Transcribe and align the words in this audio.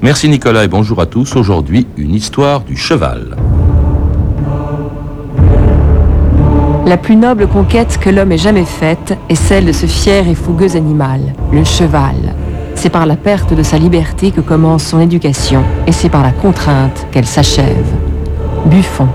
Merci 0.00 0.28
Nicolas 0.28 0.62
et 0.62 0.68
bonjour 0.68 1.00
à 1.00 1.06
tous. 1.06 1.34
Aujourd'hui, 1.34 1.88
une 1.96 2.14
histoire 2.14 2.60
du 2.60 2.76
cheval. 2.76 3.36
La 6.86 6.96
plus 6.96 7.16
noble 7.16 7.48
conquête 7.48 7.98
que 8.00 8.08
l'homme 8.08 8.30
ait 8.30 8.38
jamais 8.38 8.64
faite 8.64 9.18
est 9.28 9.34
celle 9.34 9.66
de 9.66 9.72
ce 9.72 9.86
fier 9.86 10.28
et 10.28 10.36
fougueux 10.36 10.76
animal, 10.76 11.34
le 11.52 11.64
cheval. 11.64 12.36
C'est 12.76 12.90
par 12.90 13.06
la 13.06 13.16
perte 13.16 13.54
de 13.54 13.62
sa 13.64 13.76
liberté 13.76 14.30
que 14.30 14.40
commence 14.40 14.84
son 14.84 15.00
éducation 15.00 15.64
et 15.88 15.92
c'est 15.92 16.08
par 16.08 16.22
la 16.22 16.30
contrainte 16.30 17.08
qu'elle 17.10 17.26
s'achève. 17.26 17.92
Buffon. 18.66 19.08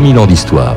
Mille 0.00 0.18
ans 0.18 0.26
d'histoire. 0.26 0.76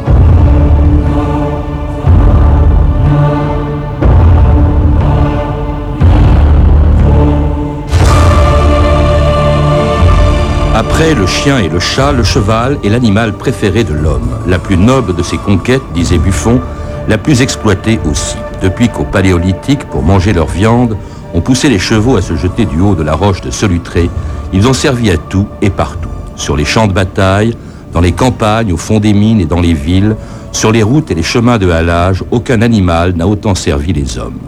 Après 10.76 11.14
le 11.14 11.26
chien 11.26 11.60
et 11.60 11.70
le 11.70 11.80
chat, 11.80 12.12
le 12.12 12.24
cheval 12.24 12.78
est 12.84 12.90
l'animal 12.90 13.34
préféré 13.34 13.84
de 13.84 13.94
l'homme. 13.94 14.30
La 14.48 14.60
plus 14.60 14.78
noble 14.78 15.16
de 15.16 15.24
ses 15.24 15.38
conquêtes, 15.38 15.82
disait 15.94 16.18
Buffon, 16.18 16.62
la 17.08 17.18
plus 17.18 17.42
exploitée 17.42 18.00
aussi. 18.10 18.38
Depuis 18.62 18.90
qu'au 18.90 19.04
Paléolithique, 19.04 19.86
pour 19.86 20.04
manger 20.04 20.34
leur 20.34 20.48
viande, 20.48 20.98
on 21.34 21.42
poussait 21.42 21.70
les 21.70 21.80
chevaux 21.80 22.18
à 22.18 22.22
se 22.22 22.36
jeter 22.36 22.66
du 22.66 22.80
haut 22.80 22.96
de 22.96 23.04
la 23.04 23.16
roche 23.16 23.42
de 23.42 23.52
Solutré, 23.52 24.10
ils 24.54 24.68
ont 24.68 24.74
servi 24.74 25.12
à 25.12 25.18
tout 25.18 25.48
et 25.62 25.70
partout. 25.70 26.10
Sur 26.36 26.56
les 26.56 26.66
champs 26.66 26.88
de 26.88 26.94
bataille, 26.94 27.56
dans 27.94 28.02
les 28.02 28.12
campagnes, 28.12 28.72
au 28.72 28.78
fond 28.78 29.00
des 29.00 29.14
mines 29.14 29.42
et 29.42 29.46
dans 29.46 29.62
les 29.62 29.74
villes, 29.74 30.16
sur 30.52 30.72
les 30.72 30.84
routes 30.84 31.12
et 31.12 31.16
les 31.16 31.24
chemins 31.24 31.58
de 31.58 31.70
halage, 31.70 32.24
aucun 32.32 32.62
animal 32.62 33.14
n'a 33.16 33.28
autant 33.28 33.56
servi 33.56 33.94
les 33.94 34.18
hommes. 34.18 34.40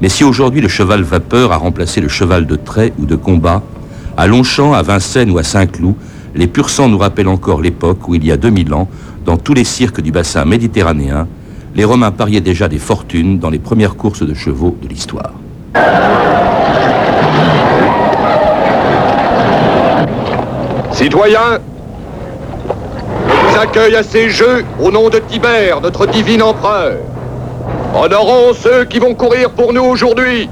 Mais 0.00 0.08
si 0.08 0.24
aujourd'hui 0.24 0.60
le 0.60 0.68
cheval 0.68 1.02
vapeur 1.02 1.52
a 1.52 1.56
remplacé 1.56 2.00
le 2.00 2.08
cheval 2.08 2.46
de 2.46 2.56
trait 2.56 2.92
ou 2.98 3.06
de 3.06 3.16
combat, 3.16 3.62
à 4.16 4.26
Longchamp, 4.26 4.72
à 4.72 4.82
Vincennes 4.82 5.30
ou 5.30 5.38
à 5.38 5.42
Saint-Cloud, 5.42 5.94
les 6.34 6.46
pur 6.46 6.68
nous 6.88 6.98
rappellent 6.98 7.28
encore 7.28 7.62
l'époque 7.62 8.08
où, 8.08 8.14
il 8.14 8.24
y 8.24 8.32
a 8.32 8.36
2000 8.36 8.74
ans, 8.74 8.88
dans 9.24 9.36
tous 9.36 9.54
les 9.54 9.64
cirques 9.64 10.00
du 10.00 10.10
bassin 10.10 10.44
méditerranéen, 10.44 11.28
les 11.74 11.84
Romains 11.84 12.10
pariaient 12.10 12.40
déjà 12.40 12.68
des 12.68 12.78
fortunes 12.78 13.38
dans 13.38 13.50
les 13.50 13.58
premières 13.58 13.96
courses 13.96 14.22
de 14.26 14.34
chevaux 14.34 14.76
de 14.82 14.88
l'histoire. 14.88 15.32
Citoyens, 20.92 21.58
accueille 23.64 23.96
à 23.96 24.02
ces 24.02 24.28
jeux 24.28 24.62
au 24.78 24.90
nom 24.90 25.08
de 25.08 25.18
Tibère, 25.18 25.80
notre 25.80 26.04
divin 26.06 26.40
empereur. 26.42 26.96
Honorons 27.94 28.52
ceux 28.52 28.84
qui 28.84 28.98
vont 28.98 29.14
courir 29.14 29.48
pour 29.50 29.72
nous 29.72 29.84
aujourd'hui. 29.84 30.50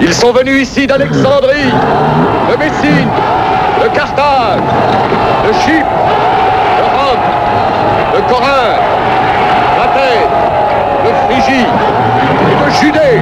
Ils 0.00 0.14
sont 0.14 0.32
venus 0.32 0.62
ici 0.62 0.86
d'Alexandrie, 0.86 1.70
de 2.50 2.56
Messine, 2.56 3.08
de 3.82 3.88
Carthage, 3.94 4.60
de 5.46 5.52
Chypre, 5.52 5.86
de 6.78 6.84
Rome, 6.96 7.24
de 8.14 8.32
Corinthe, 8.32 8.80
d'Athènes, 9.76 10.32
de 11.04 11.12
Phrygie 11.26 11.66
et 12.48 12.64
de 12.64 12.70
Judée. 12.80 13.20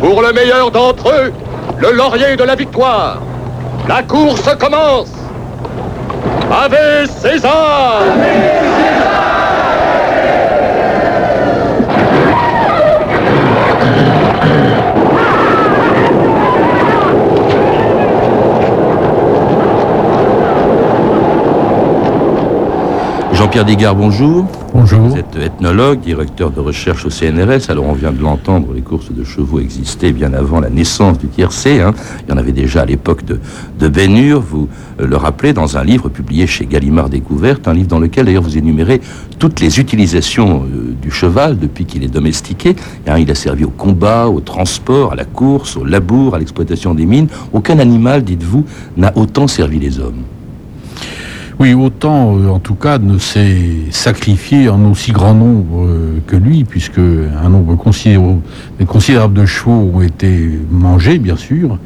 Pour 0.00 0.22
le 0.22 0.32
meilleur 0.32 0.70
d'entre 0.70 1.08
eux, 1.08 1.32
le 1.78 1.90
laurier 1.90 2.36
de 2.36 2.44
la 2.44 2.54
victoire. 2.54 3.18
La 3.88 4.02
course 4.02 4.48
commence 4.58 5.23
Ave 6.56 7.06
César 7.20 8.02
Jean-Pierre 23.32 23.64
Digard, 23.64 23.96
bonjour. 23.96 24.46
Bonjour. 24.76 25.02
Vous 25.02 25.16
êtes 25.16 25.36
ethnologue, 25.36 26.00
directeur 26.00 26.50
de 26.50 26.58
recherche 26.58 27.06
au 27.06 27.10
CNRS. 27.10 27.70
Alors, 27.70 27.84
on 27.84 27.92
vient 27.92 28.10
de 28.10 28.20
l'entendre, 28.20 28.72
les 28.74 28.80
courses 28.80 29.12
de 29.12 29.22
chevaux 29.22 29.60
existaient 29.60 30.10
bien 30.10 30.34
avant 30.34 30.58
la 30.58 30.68
naissance 30.68 31.16
du 31.16 31.28
tiercé. 31.28 31.80
Hein. 31.80 31.94
Il 32.26 32.32
y 32.32 32.34
en 32.34 32.38
avait 32.38 32.50
déjà 32.50 32.80
à 32.80 32.84
l'époque 32.84 33.24
de, 33.24 33.38
de 33.78 33.86
Bénure. 33.86 34.40
Vous 34.40 34.68
euh, 35.00 35.06
le 35.06 35.16
rappelez 35.16 35.52
dans 35.52 35.76
un 35.76 35.84
livre 35.84 36.08
publié 36.08 36.48
chez 36.48 36.66
Gallimard 36.66 37.08
Découverte, 37.08 37.68
un 37.68 37.72
livre 37.72 37.86
dans 37.86 38.00
lequel 38.00 38.26
d'ailleurs 38.26 38.42
vous 38.42 38.58
énumérez 38.58 39.00
toutes 39.38 39.60
les 39.60 39.78
utilisations 39.78 40.64
euh, 40.64 40.92
du 41.00 41.12
cheval 41.12 41.56
depuis 41.56 41.84
qu'il 41.84 42.02
est 42.02 42.12
domestiqué. 42.12 42.74
Il 43.16 43.30
a 43.30 43.34
servi 43.36 43.64
au 43.64 43.70
combat, 43.70 44.26
au 44.26 44.40
transport, 44.40 45.12
à 45.12 45.14
la 45.14 45.24
course, 45.24 45.76
au 45.76 45.84
labour, 45.84 46.34
à 46.34 46.40
l'exploitation 46.40 46.94
des 46.94 47.06
mines. 47.06 47.28
Aucun 47.52 47.78
animal, 47.78 48.24
dites-vous, 48.24 48.64
n'a 48.96 49.16
autant 49.16 49.46
servi 49.46 49.78
les 49.78 50.00
hommes. 50.00 50.24
Oui, 51.60 51.72
autant 51.72 52.36
euh, 52.36 52.48
en 52.48 52.58
tout 52.58 52.74
cas 52.74 52.98
ne 52.98 53.16
s'est 53.16 53.90
sacrifié 53.90 54.68
en 54.68 54.90
aussi 54.90 55.12
grand 55.12 55.34
nombre 55.34 55.86
euh, 55.86 56.18
que 56.26 56.34
lui, 56.34 56.64
puisque 56.64 56.98
un 56.98 57.48
nombre 57.48 57.76
considérable, 57.76 59.34
de 59.34 59.46
chevaux 59.46 59.92
ont 59.94 60.02
été 60.02 60.50
mangés, 60.70 61.18
bien 61.18 61.36
sûr, 61.36 61.78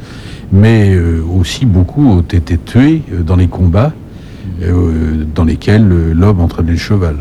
mais 0.53 0.95
euh, 0.95 1.23
aussi 1.39 1.67
beaucoup 1.67 2.09
ont 2.09 2.23
été 2.23 2.57
tués 2.57 3.03
dans 3.27 3.37
les 3.37 3.49
combats 3.49 3.93
dans 5.37 5.45
lesquels 5.45 5.87
l'homme 6.15 6.41
entraînait 6.41 6.73
le 6.73 6.79
cheval. 6.79 7.17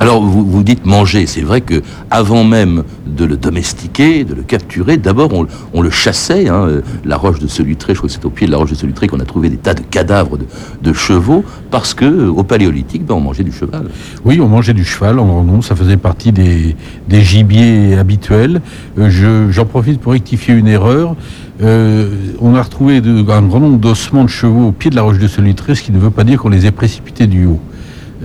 Alors 0.00 0.22
vous, 0.22 0.62
dites 0.62 0.84
manger, 0.84 1.26
c'est 1.26 1.42
vrai 1.42 1.60
que 1.60 1.82
avant 2.10 2.44
même 2.44 2.84
de 3.06 3.24
le 3.24 3.36
domestiquer, 3.36 4.24
de 4.24 4.34
le 4.34 4.42
capturer, 4.42 4.96
d'abord 4.96 5.30
on, 5.72 5.82
le 5.82 5.90
chassait. 5.90 6.48
Hein, 6.48 6.66
euh, 6.66 6.80
la 7.04 7.16
roche 7.16 7.38
de 7.38 7.46
Solutré, 7.46 7.94
je 7.94 7.98
crois 7.98 8.08
que 8.08 8.14
c'est 8.14 8.24
au 8.24 8.30
pied 8.30 8.46
de 8.46 8.52
la 8.52 8.58
roche 8.58 8.70
de 8.70 8.74
Solutré 8.74 9.06
qu'on 9.06 9.20
a 9.20 9.24
trouvé 9.24 9.48
des 9.48 9.56
tas 9.56 9.74
de 9.74 9.80
cadavres 9.80 10.38
de, 10.82 10.92
chevaux, 10.92 11.44
parce 11.70 11.94
que 11.94 12.04
euh, 12.04 12.30
au 12.30 12.42
Paléolithique, 12.42 13.04
ben, 13.04 13.14
on 13.14 13.20
mangeait 13.20 13.44
du 13.44 13.52
cheval. 13.52 13.86
Oui, 14.24 14.40
on 14.40 14.48
mangeait 14.48 14.74
du 14.74 14.84
cheval 14.84 15.18
en 15.18 15.44
nombre, 15.44 15.64
ça 15.64 15.76
faisait 15.76 15.96
partie 15.96 16.32
des, 16.32 16.76
gibiers 17.10 17.96
habituels. 17.96 18.60
Euh, 18.98 19.50
j'en 19.50 19.64
profite 19.66 20.00
pour 20.00 20.12
rectifier 20.12 20.54
une 20.54 20.68
erreur. 20.68 21.16
on 21.60 22.54
a 22.54 22.62
retrouvé 22.62 22.98
un 22.98 23.42
grand 23.42 23.60
nombre 23.60 23.78
d'ossements 23.78 24.24
de 24.24 24.30
chevaux 24.30 24.68
au 24.68 24.72
pied 24.72 24.90
de 24.90 24.96
la 24.96 25.02
roche 25.02 25.18
de 25.18 25.28
Solutré, 25.28 25.74
ce 25.74 25.82
qui 25.82 25.92
ne 25.92 25.98
veut 25.98 26.10
pas 26.10 26.24
dire 26.24 26.40
qu'on 26.40 26.48
les 26.48 26.66
ait 26.66 26.72
précipités 26.72 27.26
du 27.26 27.46
haut. 27.46 27.60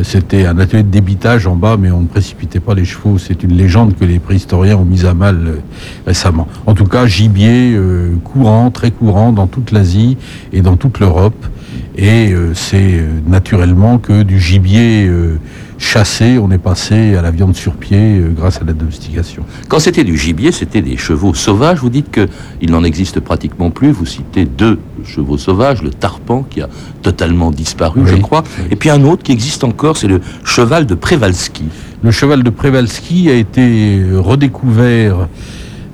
C'était 0.03 0.45
un 0.45 0.57
atelier 0.57 0.83
de 0.83 0.89
débitage 0.89 1.47
en 1.47 1.55
bas, 1.55 1.77
mais 1.77 1.91
on 1.91 2.01
ne 2.01 2.07
précipitait 2.07 2.59
pas 2.59 2.73
les 2.73 2.85
chevaux. 2.85 3.17
C'est 3.17 3.43
une 3.43 3.53
légende 3.53 3.95
que 3.95 4.05
les 4.05 4.19
préhistoriens 4.19 4.77
ont 4.77 4.85
mise 4.85 5.05
à 5.05 5.13
mal 5.13 5.35
euh, 5.45 5.55
récemment. 6.05 6.47
En 6.65 6.73
tout 6.73 6.85
cas, 6.85 7.05
gibier 7.05 7.73
euh, 7.75 8.15
courant, 8.23 8.71
très 8.71 8.91
courant 8.91 9.31
dans 9.31 9.47
toute 9.47 9.71
l'Asie 9.71 10.17
et 10.53 10.61
dans 10.61 10.77
toute 10.77 10.99
l'Europe. 10.99 11.45
Et 11.97 12.31
euh, 12.31 12.53
c'est 12.53 13.03
naturellement 13.27 13.97
que 13.97 14.23
du 14.23 14.39
gibier 14.39 15.09
chassé, 15.81 16.37
on 16.37 16.51
est 16.51 16.57
passé 16.57 17.15
à 17.15 17.21
la 17.21 17.31
viande 17.31 17.55
sur 17.55 17.73
pied 17.73 18.19
euh, 18.19 18.29
grâce 18.29 18.61
à 18.61 18.63
la 18.63 18.73
domestication. 18.73 19.43
Quand 19.67 19.79
c'était 19.79 20.03
du 20.03 20.17
gibier, 20.17 20.51
c'était 20.51 20.81
des 20.81 20.95
chevaux 20.95 21.33
sauvages. 21.33 21.79
Vous 21.79 21.89
dites 21.89 22.11
qu'il 22.11 22.71
n'en 22.71 22.83
existe 22.83 23.19
pratiquement 23.19 23.71
plus. 23.71 23.91
Vous 23.91 24.05
citez 24.05 24.45
deux 24.45 24.79
chevaux 25.03 25.37
sauvages, 25.37 25.81
le 25.81 25.89
tarpan 25.89 26.45
qui 26.49 26.61
a 26.61 26.69
totalement 27.01 27.51
disparu, 27.51 28.01
je 28.05 28.15
crois. 28.15 28.43
Et 28.69 28.75
puis 28.75 28.89
un 28.89 29.03
autre 29.03 29.23
qui 29.23 29.31
existe 29.31 29.63
encore, 29.63 29.97
c'est 29.97 30.07
le 30.07 30.21
cheval 30.43 30.85
de 30.85 30.95
Przewalski. 30.95 31.63
Le 32.03 32.11
cheval 32.11 32.43
de 32.43 32.49
Przewalski 32.49 33.29
a 33.29 33.33
été 33.33 34.01
redécouvert 34.15 35.27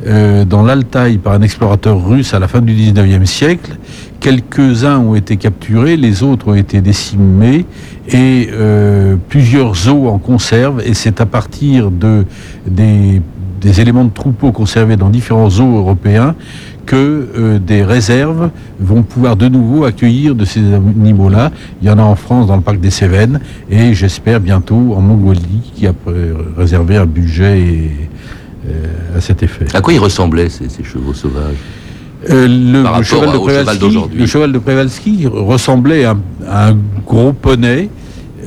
euh, 0.07 0.45
dans 0.45 0.63
l'Altaï 0.63 1.17
par 1.17 1.33
un 1.33 1.41
explorateur 1.41 2.01
russe 2.01 2.33
à 2.33 2.39
la 2.39 2.47
fin 2.47 2.61
du 2.61 2.73
19e 2.73 3.25
siècle. 3.25 3.77
Quelques-uns 4.21 4.99
ont 4.99 5.15
été 5.15 5.35
capturés, 5.35 5.97
les 5.97 6.23
autres 6.23 6.47
ont 6.47 6.55
été 6.55 6.79
décimés 6.79 7.65
et 8.07 8.47
euh, 8.53 9.17
plusieurs 9.27 9.75
zoos 9.75 10.07
en 10.07 10.17
conserve. 10.17 10.81
Et 10.85 10.93
c'est 10.93 11.19
à 11.19 11.25
partir 11.25 11.91
de, 11.91 12.25
des, 12.65 13.21
éléments 13.81 14.05
de 14.05 14.11
troupeaux 14.11 14.53
conservés 14.53 14.95
dans 14.95 15.09
différents 15.09 15.49
zoos 15.49 15.77
européens 15.77 16.35
que 16.85 17.27
euh, 17.37 17.59
des 17.59 17.83
réserves 17.83 18.49
vont 18.79 19.03
pouvoir 19.03 19.35
de 19.35 19.49
nouveau 19.49 19.83
accueillir 19.83 20.35
de 20.35 20.45
ces 20.45 20.61
animaux-là. 20.73 21.51
Il 21.81 21.87
y 21.89 21.91
en 21.91 21.99
a 21.99 22.03
en 22.03 22.15
France 22.15 22.47
dans 22.47 22.55
le 22.55 22.61
parc 22.61 22.79
des 22.79 22.91
Cévennes 22.91 23.41
et 23.69 23.93
j'espère 23.93 24.39
bientôt 24.39 24.93
en 24.95 25.01
Mongolie 25.01 25.69
qui 25.75 25.85
a 25.85 25.93
réservé 26.55 26.95
un 26.95 27.05
budget 27.05 27.91
à 29.15 29.21
cet 29.21 29.43
effet. 29.43 29.65
À 29.73 29.81
quoi 29.81 29.93
ils 29.93 29.99
ressemblaient 29.99 30.49
ces, 30.49 30.83
chevaux 30.83 31.13
sauvages 31.13 31.55
euh, 32.29 32.47
le, 32.47 33.03
cheval 33.03 33.31
de 33.31 33.37
Przewalski, 33.37 33.97
le 34.17 34.25
cheval 34.25 34.51
de 34.51 34.59
Przewalski 34.59 35.27
ressemblait 35.27 36.03
à, 36.03 36.15
un 36.49 36.75
gros 37.05 37.31
poney 37.31 37.89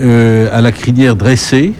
euh, 0.00 0.48
à 0.52 0.60
la 0.60 0.72
crinière 0.72 1.14
dressée, 1.14 1.74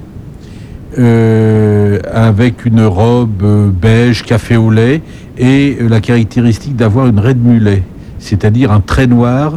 euh, 0.99 1.99
avec 2.13 2.65
une 2.65 2.85
robe 2.85 3.43
euh, 3.45 3.71
beige, 3.71 4.25
café 4.25 4.57
au 4.57 4.71
lait, 4.71 5.03
et 5.39 5.79
euh, 5.81 5.89
la 5.89 6.01
caractéristique 6.01 6.75
d'avoir 6.75 7.07
une 7.07 7.21
raie 7.21 7.35
de 7.35 7.39
mulet, 7.39 7.83
c'est-à-dire 8.21 8.71
un 8.71 8.81
trait 8.81 9.07
noir 9.07 9.55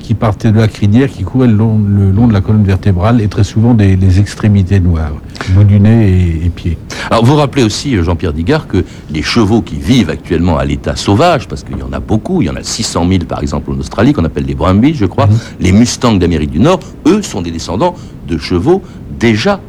qui 0.00 0.14
partait 0.14 0.50
de 0.50 0.58
la 0.58 0.68
crinière, 0.68 1.10
qui 1.10 1.22
courait 1.22 1.46
le 1.46 1.54
long, 1.54 1.78
le 1.78 2.10
long 2.10 2.26
de 2.26 2.32
la 2.32 2.40
colonne 2.40 2.64
vertébrale, 2.64 3.20
et 3.20 3.28
très 3.28 3.44
souvent 3.44 3.74
des, 3.74 3.96
extrémités 4.18 4.80
noires, 4.80 5.12
bout 5.50 5.64
du 5.64 5.78
nez 5.78 6.08
et, 6.08 6.46
et 6.46 6.48
pieds. 6.48 6.78
Alors 7.10 7.24
vous 7.24 7.36
rappelez 7.36 7.62
aussi, 7.62 7.96
euh, 7.96 8.02
Jean-Pierre 8.02 8.32
Digard, 8.32 8.66
que 8.66 8.84
les 9.10 9.22
chevaux 9.22 9.62
qui 9.62 9.76
vivent 9.76 10.10
actuellement 10.10 10.58
à 10.58 10.64
l'état 10.64 10.96
sauvage, 10.96 11.46
parce 11.46 11.62
qu'il 11.62 11.78
y 11.78 11.82
en 11.82 11.92
a 11.92 12.00
beaucoup, 12.00 12.42
il 12.42 12.46
y 12.46 12.50
en 12.50 12.56
a 12.56 12.62
600 12.62 13.06
000 13.08 13.24
par 13.24 13.42
exemple 13.42 13.70
en 13.70 13.78
Australie, 13.78 14.12
qu'on 14.12 14.24
appelle 14.24 14.46
les 14.46 14.54
Brumbies, 14.54 14.94
je 14.94 15.06
crois, 15.06 15.28
les 15.60 15.72
Mustangs 15.72 16.16
d'Amérique 16.16 16.50
du 16.50 16.58
Nord, 16.58 16.80
eux 17.06 17.22
sont 17.22 17.42
des 17.42 17.50
descendants 17.50 17.94
de 18.26 18.38
chevaux 18.38 18.82
déjà 19.18 19.60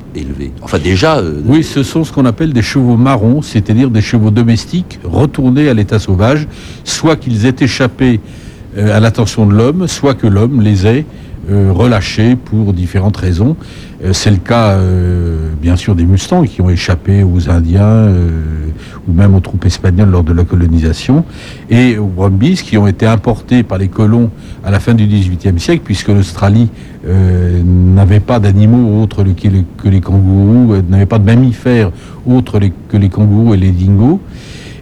Enfin 0.62 0.80
déjà... 0.80 1.18
euh, 1.18 1.42
Oui, 1.46 1.64
ce 1.64 1.84
sont 1.84 2.04
ce 2.04 2.12
qu'on 2.12 2.26
appelle 2.26 2.54
des 2.54 2.62
chevaux 2.62 2.98
marrons, 2.98 3.42
c'est-à-dire 3.42 3.90
des 3.90 4.02
chevaux 4.02 4.32
domestiques 4.32 5.00
retournés 5.04 5.70
à 5.70 5.74
l'état 5.74 6.00
sauvage, 6.00 6.48
soit 6.84 7.16
qu'ils 7.16 7.46
aient 7.46 7.56
échappé 7.60 8.20
euh, 8.78 8.96
à 8.96 9.00
l'attention 9.00 9.46
de 9.46 9.54
l'homme, 9.54 9.88
soit 9.88 10.14
que 10.14 10.28
l'homme 10.28 10.62
les 10.62 10.86
ait 10.88 11.06
euh, 11.50 11.72
relâchés 11.72 12.36
pour 12.36 12.74
différentes 12.74 13.16
raisons. 13.16 13.56
Euh, 14.04 14.12
C'est 14.12 14.32
le 14.32 14.38
cas, 14.38 14.72
euh, 14.72 15.50
bien 15.62 15.78
sûr, 15.78 15.96
des 15.96 16.04
Mustangs 16.04 16.44
qui 16.44 16.60
ont 16.60 16.70
échappé 16.70 17.24
aux 17.24 17.50
Indiens 17.50 18.10
ou 19.08 19.14
même 19.14 19.34
aux 19.34 19.40
troupes 19.40 19.66
espagnoles 19.66 20.10
lors 20.10 20.26
de 20.26 20.34
la 20.34 20.44
colonisation, 20.44 21.24
et 21.70 21.98
aux 21.98 22.08
Brumbies 22.08 22.62
qui 22.62 22.78
ont 22.78 22.86
été 22.86 23.06
importés 23.06 23.64
par 23.64 23.78
les 23.78 23.88
colons 23.88 24.30
à 24.66 24.72
la 24.72 24.82
fin 24.82 24.94
du 24.94 25.08
XVIIIe 25.08 25.58
siècle, 25.58 25.84
puisque 25.86 26.10
l'Australie 26.10 26.70
n'avait 27.06 28.20
pas 28.20 28.40
d'animaux 28.40 29.02
autres 29.02 29.24
que 29.24 29.90
les, 29.90 30.02
kangourous, 30.02 30.76
n'avait 30.90 31.06
pas 31.06 31.20
de 31.20 31.26
mammifères 31.26 31.92
autres 32.26 32.60
que 32.90 32.98
les 32.98 33.08
kangourous 33.08 33.54
et 33.54 33.58
les 33.58 33.72
dingos. 33.72 34.20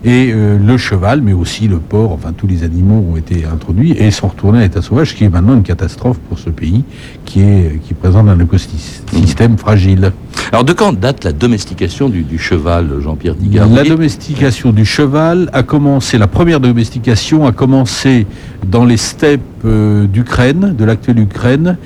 Et 0.07 0.31
euh, 0.31 0.59
le 0.59 0.77
cheval, 0.77 1.21
mais 1.23 1.33
aussi 1.33 1.67
le 1.67 1.79
porc, 1.79 2.11
enfin 2.11 2.31
tous 2.31 2.45
les 2.45 2.63
animaux 2.63 3.03
ont 3.11 3.17
été 3.17 3.43
introduits 3.51 3.93
et 3.97 4.11
sont 4.11 4.27
retournés 4.27 4.59
à 4.59 4.61
l'état 4.61 4.83
sauvage, 4.83 5.09
ce 5.09 5.15
qui 5.15 5.23
est 5.23 5.29
maintenant 5.29 5.55
une 5.55 5.63
catastrophe 5.63 6.19
pour 6.29 6.37
ce 6.37 6.51
pays 6.51 6.83
qui, 7.25 7.41
est, 7.41 7.79
qui 7.83 7.95
présente 7.95 8.29
un 8.29 8.39
écosystème 8.39 9.57
fragile. 9.57 10.11
Alors 10.51 10.63
de 10.63 10.73
quand 10.73 10.93
date 10.93 11.23
la 11.23 11.31
domestication 11.31 12.07
du, 12.07 12.21
du 12.21 12.37
cheval, 12.37 12.99
Jean-Pierre 13.01 13.33
Digard? 13.33 13.67
La 13.67 13.83
domestication 13.83 14.71
du 14.71 14.85
cheval 14.85 15.49
a 15.53 15.63
commencé, 15.63 16.19
la 16.19 16.27
première 16.27 16.59
domestication 16.59 17.47
a 17.47 17.51
commencé 17.51 18.27
dans 18.69 18.85
les 18.85 18.97
steppes 18.97 19.41
euh, 19.65 20.05
d'Ukraine, 20.05 20.75
de 20.77 20.85
l'actuelle 20.85 21.19
Ukraine, 21.19 21.77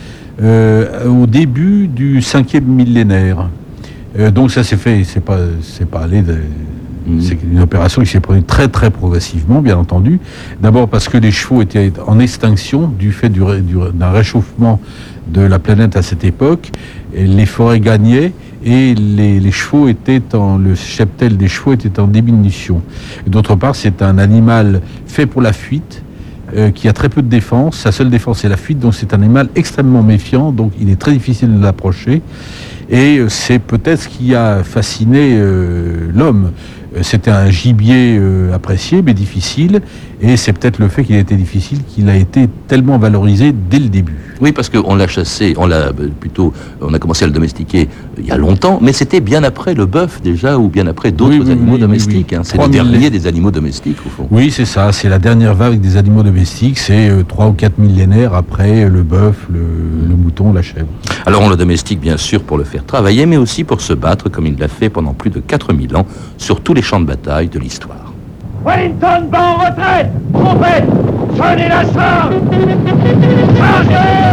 euh, 0.42 1.08
au 1.08 1.26
début 1.26 1.88
du 1.88 2.22
cinquième 2.22 2.66
millénaire. 2.66 3.48
Euh, 4.18 4.30
donc 4.30 4.52
ça 4.52 4.66
s'est 4.66 4.76
fait, 4.76 5.06
c'est 5.06 5.24
pas, 5.24 5.38
c'est 5.62 5.88
pas 5.90 6.02
allé 6.02 6.22
de- 6.22 6.36
Mhm. 7.10 7.22
c'est 7.22 7.38
une 7.44 7.60
opération 7.60 8.02
qui 8.02 8.08
s'est 8.10 8.20
produite 8.20 8.48
très 8.48 8.68
très 8.68 8.90
progressivement, 8.92 9.62
bien 9.62 9.78
entendu. 9.78 10.20
D'abord 10.62 10.88
parce 10.88 11.10
que 11.10 11.18
les 11.18 11.32
chevaux 11.32 11.62
étaient 11.62 11.92
en 12.08 12.20
extinction 12.20 12.88
du 12.88 13.12
fait 13.12 13.30
du 13.30 13.42
ré- 13.44 13.62
du- 13.62 13.76
d'un 13.94 14.12
réchauffement 14.12 14.80
de 15.28 15.42
la 15.42 15.60
planète 15.60 15.96
à 15.96 16.02
cette 16.02 16.24
époque. 16.24 16.72
Les 17.16 17.46
forêts 17.46 17.80
gagnaient 17.80 18.32
et 18.64 18.94
les, 18.96 19.40
les 19.40 19.52
chevaux 19.52 19.88
étaient 19.88 20.22
en 20.36 20.58
le 20.58 20.76
cheptel 20.76 21.38
des 21.38 21.48
chevaux 21.48 21.74
était 21.74 22.00
en 22.00 22.08
diminution. 22.08 22.82
D'autre 23.28 23.56
part, 23.56 23.76
c'est 23.76 24.02
un 24.02 24.18
animal 24.18 24.82
fait 25.08 25.26
pour 25.26 25.42
la 25.42 25.54
fuite. 25.54 26.04
euh, 26.56 26.72
qui 26.72 26.88
a 26.88 26.94
très 26.94 27.10
peu 27.10 27.22
de 27.22 27.28
défense, 27.28 27.78
sa 27.78 27.92
seule 27.92 28.10
défense 28.10 28.40
c'est 28.40 28.50
la 28.50 28.58
fuite, 28.58 28.80
donc 28.80 28.96
c'est 28.96 29.14
un 29.14 29.22
animal 29.22 29.50
extrêmement 29.56 30.02
méfiant, 30.02 30.52
donc 30.52 30.72
il 30.82 30.90
est 30.90 30.96
très 30.96 31.12
difficile 31.12 31.56
de 31.56 31.62
l'approcher. 31.62 32.24
Et 32.90 33.20
euh, 33.20 33.30
c'est 33.30 33.60
peut-être 33.60 34.02
ce 34.02 34.10
qui 34.10 34.34
a 34.34 34.64
fasciné 34.64 35.36
euh, 35.38 36.10
l'homme. 36.12 36.50
Euh, 36.96 37.04
C'était 37.04 37.32
un 37.32 37.50
gibier 37.50 38.18
euh, 38.18 38.54
apprécié, 38.54 39.02
mais 39.02 39.14
difficile. 39.14 39.82
Et 40.22 40.36
c'est 40.36 40.52
peut-être 40.52 40.80
le 40.80 40.90
fait 40.90 41.04
qu'il 41.06 41.16
était 41.16 41.36
difficile 41.36 41.80
qu'il 41.88 42.10
a 42.10 42.16
été 42.18 42.50
tellement 42.68 42.98
valorisé 42.98 43.54
dès 43.54 43.80
le 43.80 43.88
début. 43.88 44.18
Oui, 44.42 44.52
parce 44.52 44.68
qu'on 44.70 44.96
l'a 44.96 45.08
chassé, 45.08 45.54
on 45.58 45.66
l'a 45.66 45.88
euh, 45.88 45.94
plutôt, 46.20 46.52
on 46.82 46.94
a 46.94 47.00
commencé 47.00 47.24
à 47.24 47.28
le 47.28 47.34
domestiquer 47.34 47.84
euh, 48.18 48.20
il 48.22 48.26
y 48.28 48.32
a 48.32 48.38
longtemps, 48.38 48.80
mais 48.82 48.92
c'était 48.92 49.22
bien 49.22 49.44
après 49.44 49.74
le 49.74 49.86
bœuf 49.86 50.22
déjà, 50.22 50.58
ou 50.58 50.68
bien 50.68 50.88
après 50.88 51.12
d'autres 51.12 51.32
Oui, 51.38 51.42
oui, 51.46 51.52
animaux 51.52 51.74
oui, 51.76 51.80
domestiques. 51.80 52.34
hein. 52.34 52.42
C'est 52.44 52.58
le 52.62 52.68
dernier 52.68 53.10
des 53.10 53.28
animaux 53.28 53.52
domestiques, 53.52 53.98
au 54.06 54.10
fond. 54.10 54.28
Oui, 54.30 54.52
c'est 54.52 54.66
ça. 54.66 54.92
C'est 54.92 55.08
la 55.10 55.20
dernière 55.20 55.56
vague 55.56 55.80
des 55.80 55.96
animaux 55.96 56.24
domestiques. 56.24 56.80
C'est 56.80 57.10
euh, 57.10 57.24
trois 57.24 57.48
ou 57.48 57.54
quatre 57.54 57.78
millénaires 57.78 58.34
après 58.34 58.90
le 58.90 59.04
bœuf, 59.04 59.48
le, 59.52 59.60
le 60.08 60.16
mouton, 60.16 60.52
la 60.52 60.62
chèvre. 60.62 60.88
Alors 61.26 61.42
on 61.44 61.50
le 61.50 61.56
domestique 61.56 62.00
bien 62.02 62.18
sûr 62.18 62.44
pour 62.44 62.58
le 62.58 62.66
faire 62.66 62.86
travailler, 62.86 63.26
mais 63.26 63.38
aussi 63.38 63.64
pour 63.64 63.80
se 63.80 63.94
battre 63.94 64.28
comme 64.30 64.48
il 64.48 64.58
l'a 64.58 64.68
fait 64.68 64.90
pendant 64.90 65.14
plus 65.14 65.30
de 65.30 65.40
4000 65.40 65.96
ans 65.96 66.06
sur 66.38 66.60
tous 66.62 66.74
les 66.74 66.82
champs 66.82 67.00
de 67.00 67.06
bataille 67.06 67.48
de 67.48 67.60
l'histoire. 67.60 68.09
Wellington 68.66 69.30
bat 69.30 69.40
en 69.40 69.54
retraite. 69.66 70.10
Trompette 70.34 70.86
Sonnez 71.38 71.70
la 71.70 71.82
charge. 71.94 72.34
Chargez. 73.58 74.30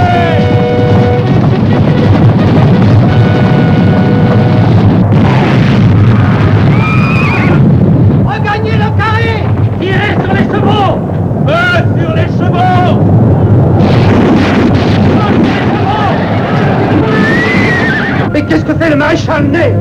Qu'est-ce 18.49 18.65
que 18.65 18.75
fait 18.75 18.91
le 18.91 18.97
maréchal 18.97 19.49
Ney? 19.49 19.75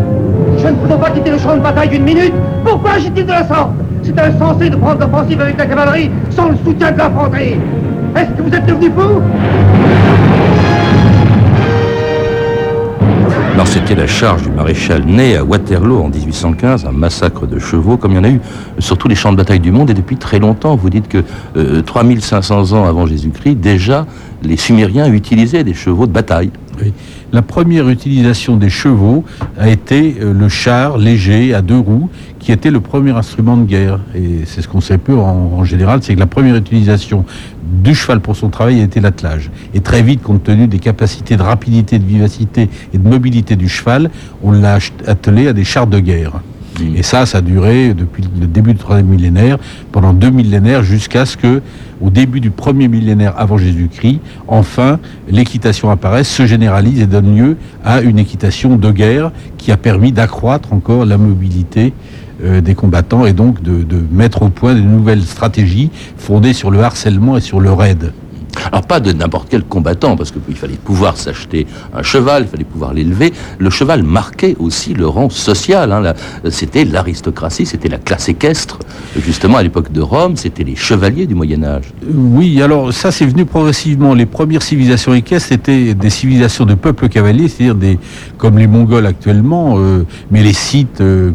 Je 0.58 0.68
ne 0.68 0.74
pouvais 0.74 0.98
pas 0.98 1.12
quitter 1.12 1.30
le 1.30 1.38
champ 1.38 1.56
de 1.56 1.62
bataille 1.62 1.90
d'une 1.90 2.04
minute. 2.04 2.34
Pourquoi 2.64 2.94
agit-il 2.94 3.26
de 3.26 3.32
la 3.32 3.48
sorte? 3.48 3.85
C'est 4.06 4.20
insensé 4.20 4.70
de 4.70 4.76
prendre 4.76 5.00
l'offensive 5.00 5.42
avec 5.42 5.58
la 5.58 5.66
cavalerie 5.66 6.12
sans 6.30 6.50
le 6.50 6.58
soutien 6.64 6.92
de 6.92 6.98
l'infanterie. 7.00 7.56
Est-ce 8.16 8.30
que 8.38 8.42
vous 8.44 8.54
êtes 8.54 8.66
devenu 8.68 8.92
fou 8.92 9.22
Alors 13.56 13.68
c'était 13.68 13.96
la 13.96 14.06
charge 14.06 14.44
du 14.44 14.50
maréchal 14.50 15.06
Ney 15.06 15.38
à 15.38 15.44
Waterloo 15.44 16.04
en 16.04 16.10
1815, 16.10 16.86
un 16.86 16.92
massacre 16.92 17.48
de 17.48 17.58
chevaux 17.58 17.98
comme 17.98 18.12
il 18.12 18.16
y 18.16 18.20
en 18.20 18.24
a 18.26 18.30
eu 18.30 18.42
sur 18.80 18.98
tous 18.98 19.08
les 19.08 19.16
champs 19.16 19.32
de 19.32 19.38
bataille 19.38 19.62
du 19.62 19.72
monde 19.72 19.90
et 19.90 19.94
depuis 19.94 20.18
très 20.18 20.40
longtemps. 20.40 20.76
Vous 20.76 20.90
dites 20.90 21.08
que 21.08 21.24
euh, 21.58 21.82
3500 21.82 22.74
ans 22.74 22.86
avant 22.86 23.08
Jésus-Christ, 23.08 23.56
déjà 23.56 24.06
les 24.44 24.58
Sumériens 24.58 25.12
utilisaient 25.12 25.64
des 25.64 25.74
chevaux 25.74 26.06
de 26.06 26.12
bataille. 26.12 26.52
La 27.32 27.42
première 27.42 27.90
utilisation 27.90 28.58
des 28.58 28.70
chevaux 28.70 29.24
a 29.58 29.70
été 29.70 30.18
euh, 30.22 30.34
le 30.34 30.50
char 30.50 30.98
léger 30.98 31.54
à 31.54 31.62
deux 31.62 31.80
roues, 31.80 32.10
qui 32.40 32.52
était 32.52 32.72
le 32.72 32.80
premier 32.80 33.12
instrument 33.12 33.58
de 33.58 33.66
guerre. 33.66 34.00
Et 34.14 34.46
c'est 34.46 34.62
ce 34.62 34.68
qu'on 34.68 34.82
sait 34.82 34.98
peu 34.98 35.16
en, 35.16 35.64
général, 35.64 36.00
c'est 36.04 36.14
que 36.14 36.20
la 36.20 36.28
première 36.28 36.56
utilisation 36.56 37.26
du 37.64 37.96
cheval 37.96 38.20
pour 38.20 38.36
son 38.36 38.50
travail 38.50 38.82
a 38.82 38.84
été 38.84 39.00
l'attelage. 39.00 39.50
Et 39.74 39.80
très 39.80 40.04
vite, 40.04 40.22
compte 40.22 40.44
tenu 40.44 40.68
des 40.68 40.80
capacités 40.80 41.38
de 41.38 41.42
rapidité, 41.42 41.98
de 41.98 42.06
vivacité 42.06 42.70
et 42.94 42.98
de 42.98 43.08
mobilité 43.08 43.56
du 43.56 43.68
cheval, 43.68 44.12
on 44.44 44.52
l'a 44.52 44.78
attelé 45.08 45.48
à 45.48 45.54
des 45.54 45.64
chars 45.64 45.88
de 45.88 46.00
guerre. 46.00 46.34
Et 46.96 47.04
ça, 47.04 47.26
ça 47.26 47.40
a 47.40 47.42
duré 47.42 47.94
depuis 47.94 48.24
le 48.40 48.48
début 48.48 48.74
du 48.74 48.80
troisième 48.80 49.08
millénaire, 49.08 49.58
pendant 49.92 50.14
deux 50.14 50.30
millénaires, 50.30 50.84
jusqu'à 50.84 51.26
ce 51.26 51.38
que, 51.38 51.62
au 52.02 52.10
début 52.10 52.40
du 52.40 52.50
premier 52.50 52.88
millénaire 52.88 53.34
avant 53.38 53.58
Jésus-Christ, 53.58 54.20
enfin, 54.48 55.00
l'équitation 55.30 55.90
apparaisse, 55.90 56.30
se 56.30 56.46
généralise 56.46 57.00
et 57.02 57.08
donne 57.08 57.36
lieu 57.36 57.58
à 57.84 58.02
une 58.02 58.20
équitation 58.20 58.76
de 58.78 58.92
guerre 58.92 59.32
qui 59.58 59.72
a 59.72 59.78
permis 59.78 60.12
d'accroître 60.12 60.74
encore 60.74 61.06
la 61.06 61.18
mobilité 61.18 61.94
euh, 62.44 62.62
des 62.62 62.76
combattants 62.76 63.26
et 63.26 63.34
donc 63.34 63.62
de, 63.62 63.84
de 63.84 64.04
mettre 64.12 64.42
au 64.42 64.50
point 64.50 64.76
de 64.76 64.82
nouvelles 64.82 65.24
stratégies 65.24 65.90
fondées 66.18 66.54
sur 66.54 66.70
le 66.70 66.82
harcèlement 66.82 67.38
et 67.38 67.42
sur 67.42 67.60
le 67.62 67.72
raid. 67.72 68.12
Alors 68.72 68.86
pas 68.86 69.00
de 69.00 69.12
n'importe 69.12 69.48
quel 69.50 69.64
combattant, 69.64 70.16
parce 70.16 70.32
qu'il 70.32 70.56
fallait 70.56 70.74
pouvoir 70.76 71.18
s'acheter 71.18 71.68
un 71.94 72.04
cheval, 72.04 72.44
il 72.44 72.48
fallait 72.48 72.64
pouvoir 72.64 72.94
l'élever. 72.94 73.34
Le 73.60 73.70
cheval 73.70 74.04
marquait 74.04 74.56
aussi 74.60 74.94
le 74.94 75.08
rang 75.08 75.30
social. 75.30 75.92
hein. 75.92 76.14
C'était 76.50 76.86
l'aristocratie, 76.86 77.66
c'était 77.66 77.90
la 77.90 77.98
classe 77.98 78.30
équestre. 78.30 78.80
Justement, 79.18 79.58
à 79.58 79.64
l'époque 79.64 79.92
de 79.92 80.02
Rome, 80.02 80.36
c'était 80.36 80.64
les 80.64 80.76
chevaliers 80.76 81.28
du 81.28 81.36
Moyen 81.36 81.64
Âge. 81.64 81.86
Oui, 82.14 82.62
alors 82.62 82.92
ça 82.94 83.12
c'est 83.12 83.26
venu 83.26 83.46
progressivement. 83.46 84.14
Les 84.14 84.26
premières 84.26 84.64
civilisations 84.64 85.14
équestres 85.14 85.52
étaient 85.52 85.94
des 85.94 86.10
civilisations 86.10 86.66
de 86.66 86.74
peuples 86.76 87.10
cavaliers, 87.10 87.48
c'est-à-dire 87.48 87.76
des 87.76 88.00
comme 88.38 88.58
les 88.58 88.68
Mongols 88.68 89.06
actuellement, 89.06 89.76
euh, 89.78 90.06
mais 90.32 90.44
les 90.44 90.54
Scythes, 90.54 91.02
euh, 91.02 91.32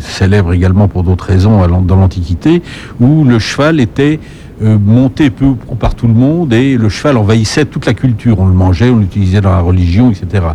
célèbres 0.00 0.52
également 0.52 0.88
pour 0.88 1.02
d'autres 1.02 1.26
raisons 1.26 1.66
dans 1.82 1.96
l'Antiquité, 1.96 2.62
où 3.00 3.24
le 3.24 3.38
cheval 3.38 3.80
était 3.80 4.18
monté 4.60 5.30
peu 5.30 5.46
ou 5.46 5.74
par 5.74 5.94
tout 5.94 6.06
le 6.06 6.14
monde 6.14 6.52
et 6.52 6.76
le 6.76 6.88
cheval 6.88 7.16
envahissait 7.16 7.64
toute 7.64 7.86
la 7.86 7.94
culture. 7.94 8.40
On 8.40 8.46
le 8.46 8.52
mangeait, 8.52 8.90
on 8.90 8.98
l'utilisait 8.98 9.40
dans 9.40 9.52
la 9.52 9.60
religion, 9.60 10.10
etc. 10.10 10.46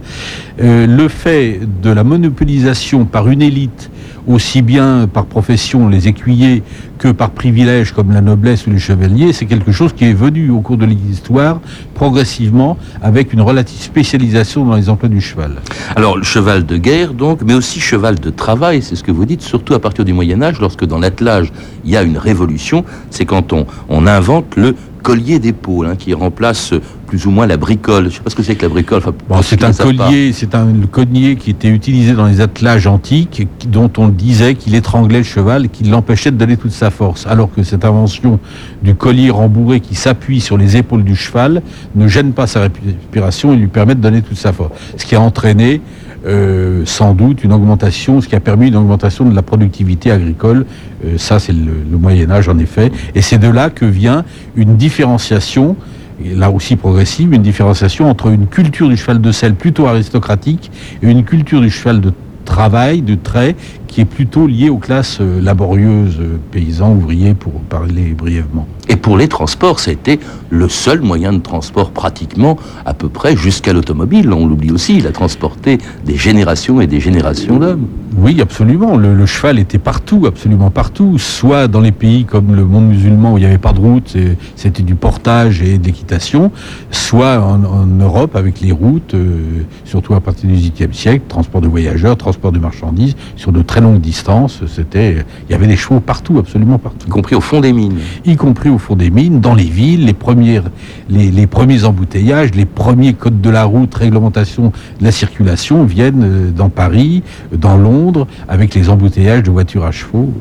Euh, 0.62 0.86
le 0.86 1.07
fait 1.07 1.60
de 1.81 1.89
la 1.89 2.03
monopolisation 2.03 3.05
par 3.05 3.29
une 3.29 3.41
élite 3.41 3.89
aussi 4.27 4.61
bien 4.61 5.07
par 5.11 5.25
profession 5.25 5.89
les 5.89 6.07
écuyers 6.07 6.63
que 6.97 7.09
par 7.09 7.31
privilège 7.31 7.91
comme 7.91 8.11
la 8.11 8.21
noblesse 8.21 8.67
ou 8.67 8.71
les 8.71 8.79
chevaliers, 8.79 9.33
c'est 9.33 9.45
quelque 9.45 9.71
chose 9.71 9.93
qui 9.93 10.05
est 10.05 10.13
venu 10.13 10.49
au 10.49 10.61
cours 10.61 10.77
de 10.77 10.85
l'histoire 10.85 11.59
progressivement 11.93 12.77
avec 13.01 13.33
une 13.33 13.41
relative 13.41 13.81
spécialisation 13.81 14.65
dans 14.65 14.75
les 14.75 14.89
emplois 14.89 15.09
du 15.09 15.21
cheval. 15.21 15.61
Alors 15.95 16.17
le 16.17 16.23
cheval 16.23 16.65
de 16.65 16.77
guerre 16.77 17.13
donc, 17.13 17.41
mais 17.45 17.53
aussi 17.53 17.79
cheval 17.79 18.19
de 18.19 18.29
travail, 18.29 18.81
c'est 18.81 18.95
ce 18.95 19.03
que 19.03 19.11
vous 19.11 19.25
dites, 19.25 19.41
surtout 19.41 19.73
à 19.73 19.79
partir 19.79 20.05
du 20.05 20.13
Moyen 20.13 20.41
Âge, 20.41 20.59
lorsque 20.59 20.85
dans 20.85 20.99
l'attelage 20.99 21.51
il 21.83 21.91
y 21.91 21.97
a 21.97 22.03
une 22.03 22.17
révolution, 22.17 22.85
c'est 23.09 23.25
quand 23.25 23.53
on, 23.53 23.65
on 23.89 24.07
invente 24.07 24.55
le 24.55 24.75
collier 25.03 25.37
d'épaule 25.39 25.87
hein, 25.87 25.95
qui 25.97 26.13
remplace 26.13 26.73
plus 27.13 27.27
ou 27.27 27.29
moins 27.29 27.46
la 27.46 27.58
bricole. 27.58 28.05
Je 28.05 28.08
ne 28.08 28.13
sais 28.13 28.20
pas 28.22 28.32
ce 28.32 28.36
que 28.36 28.41
c'est 28.41 28.55
que 28.55 28.63
la 28.63 28.70
bricole. 28.70 29.03
c'est 29.43 29.63
un 29.63 29.72
collier, 29.72 30.34
c'est 30.34 30.55
un 30.55 30.65
collier 30.91 31.36
qui 31.36 31.51
était 31.51 31.67
utilisé 31.67 32.13
dans 32.13 32.25
les 32.25 32.41
attelages 32.41 32.88
antiques, 32.88 33.48
dont 33.70 33.91
on 34.00 34.08
disait 34.08 34.55
qu'il 34.55 34.74
étranglait 34.74 35.20
le 35.20 35.24
cheval, 35.24 35.70
qu'il 35.70 35.91
l'empêchait 35.91 36.32
de 36.32 36.38
donner 36.38 36.58
toute 36.58 36.72
sa 36.72 36.89
force. 36.89 37.27
Alors 37.27 37.53
que 37.53 37.62
cette 37.62 37.86
invention 37.86 38.39
du 38.82 38.96
collier 38.96 39.29
rembourré 39.29 39.79
qui 39.79 39.93
s'appuie 39.93 40.41
sur 40.41 40.58
les 40.58 40.75
épaules 40.75 41.03
du 41.03 41.15
cheval 41.15 41.62
ne 41.93 42.08
gêne 42.08 42.34
pas 42.34 42.48
sa 42.48 42.62
respiration 42.62 43.53
et 43.53 43.58
lui 43.58 43.67
permet 43.67 43.93
de 43.93 44.01
donner 44.01 44.24
toute 44.24 44.39
sa 44.39 44.51
force. 44.51 44.72
Ce 44.98 45.05
qui 45.05 45.13
a 45.13 45.22
entraîné 45.22 45.82
euh, 46.25 46.84
sans 46.86 47.13
doute 47.13 47.43
une 47.43 47.53
augmentation, 47.53 48.22
ce 48.22 48.27
qui 48.27 48.36
a 48.36 48.39
permis 48.39 48.70
une 48.70 48.75
augmentation 48.77 49.29
de 49.29 49.36
la 49.36 49.43
productivité 49.43 50.10
agricole. 50.10 50.65
Euh, 51.05 51.17
ça, 51.17 51.38
c'est 51.38 51.53
le, 51.53 51.98
Moyen 51.98 52.32
Âge, 52.32 52.50
en 52.50 52.58
effet. 52.58 52.91
Et 53.13 53.22
c'est 53.22 53.38
de 53.38 53.50
là 53.50 53.70
que 53.70 53.86
vient 53.86 54.24
une 54.55 54.77
différenciation, 54.77 55.75
là 56.24 56.51
aussi 56.51 56.75
progressive, 56.75 57.34
une 57.34 57.41
différenciation 57.41 58.10
entre 58.10 58.27
une 58.27 58.48
culture 58.48 58.89
du 58.89 58.98
cheval 58.98 59.22
de 59.22 59.32
selle 59.32 59.55
plutôt 59.55 59.88
aristocratique 59.88 60.72
et 61.01 61.10
une 61.10 61.24
culture 61.24 61.62
du 61.62 61.70
cheval 61.70 62.01
de 62.01 62.13
travail, 62.46 63.01
de 63.01 63.15
trait, 63.15 63.55
qui 63.93 64.01
est 64.01 64.05
plutôt 64.05 64.47
lié 64.47 64.69
aux 64.69 64.79
classes 64.79 65.19
euh, 65.21 65.39
laborieuses, 65.39 66.19
paysans, 66.50 66.93
ouvriers, 66.93 67.35
pour 67.35 67.53
parler 67.69 68.15
brièvement. 68.17 68.67
Et 68.89 68.95
pour 68.95 69.17
les 69.17 69.27
transports, 69.27 69.79
c'était 69.79 70.19
le 70.50 70.67
seul 70.67 71.01
moyen 71.01 71.31
de 71.31 71.38
transport 71.38 71.91
pratiquement 71.91 72.57
à 72.85 72.95
peu 72.95 73.07
près 73.07 73.38
jusqu'à 73.38 73.71
l'automobile. 73.71 74.33
On 74.33 74.47
l'oublie 74.47 74.71
aussi, 74.71 74.97
il 74.97 75.05
a 75.05 75.12
transporté 75.12 75.77
des 76.05 76.17
générations 76.17 76.81
et 76.81 76.88
des 76.88 77.00
générations 77.00 77.59
d'hommes. 77.59 77.88
Oui, 78.17 78.41
absolument. 78.41 78.97
Le, 78.97 79.25
cheval 79.25 79.57
était 79.57 79.77
partout, 79.77 80.25
absolument 80.27 80.69
partout. 80.69 81.17
Soit 81.17 81.67
dans 81.67 81.79
les 81.79 81.91
pays 81.91 82.25
comme 82.25 82.55
le 82.55 82.65
monde 82.65 82.89
musulman 82.89 83.33
où 83.33 83.38
il 83.38 83.41
n'y 83.41 83.47
avait 83.47 83.57
pas 83.57 83.73
de 83.73 83.79
route, 83.79 84.15
c'était 84.55 84.83
du 84.83 84.95
portage 84.95 85.62
et 85.62 85.77
de 85.77 85.85
l'équitation, 85.85 86.51
soit 86.91 87.39
en, 87.39 87.85
Europe 87.85 88.35
avec 88.35 88.59
les 88.59 88.71
routes, 88.71 89.13
euh, 89.13 89.63
surtout 89.85 90.13
à 90.13 90.19
partir 90.19 90.50
du 90.50 90.55
XVIIIe 90.55 90.93
siècle, 90.93 91.23
transport 91.27 91.62
de 91.62 91.67
voyageurs, 91.67 92.17
transport 92.17 92.51
de 92.51 92.59
marchandises 92.59 93.15
sur 93.35 93.51
de 93.51 93.62
très 93.62 93.81
longues 93.83 94.01
distances. 94.01 94.61
C'était, 94.67 95.23
il 95.47 95.51
y 95.51 95.53
avait 95.53 95.67
des 95.67 95.75
chevaux 95.75 95.99
partout, 95.99 96.39
absolument 96.39 96.79
partout. 96.79 97.07
Y 97.07 97.11
compris 97.11 97.35
au 97.35 97.41
fond 97.41 97.61
des 97.61 97.73
mines. 97.73 97.97
Y 98.25 98.35
compris 98.35 98.69
au 98.69 98.79
fond 98.79 98.95
des 98.95 99.11
mines, 99.11 99.39
dans 99.39 99.53
les 99.53 99.65
villes, 99.65 100.05
les, 100.05 100.13
premières, 100.13 100.63
les, 101.09 101.47
premiers 101.47 101.83
embouteillages, 101.83 102.55
les 102.55 102.65
premiers 102.65 103.13
codes 103.13 103.41
de 103.41 103.49
la 103.49 103.65
route, 103.65 103.93
réglementation 103.93 104.71
de 104.99 105.03
la 105.03 105.11
circulation 105.11 105.83
viennent 105.83 106.23
euh, 106.23 106.51
dans 106.51 106.69
Paris, 106.69 107.23
dans 107.51 107.77
Londres, 107.77 108.27
avec 108.47 108.73
les 108.73 108.89
embouteillages 108.89 109.43
de 109.43 109.51
voitures 109.51 109.85
à 109.85 109.91
chevaux. 109.91 110.31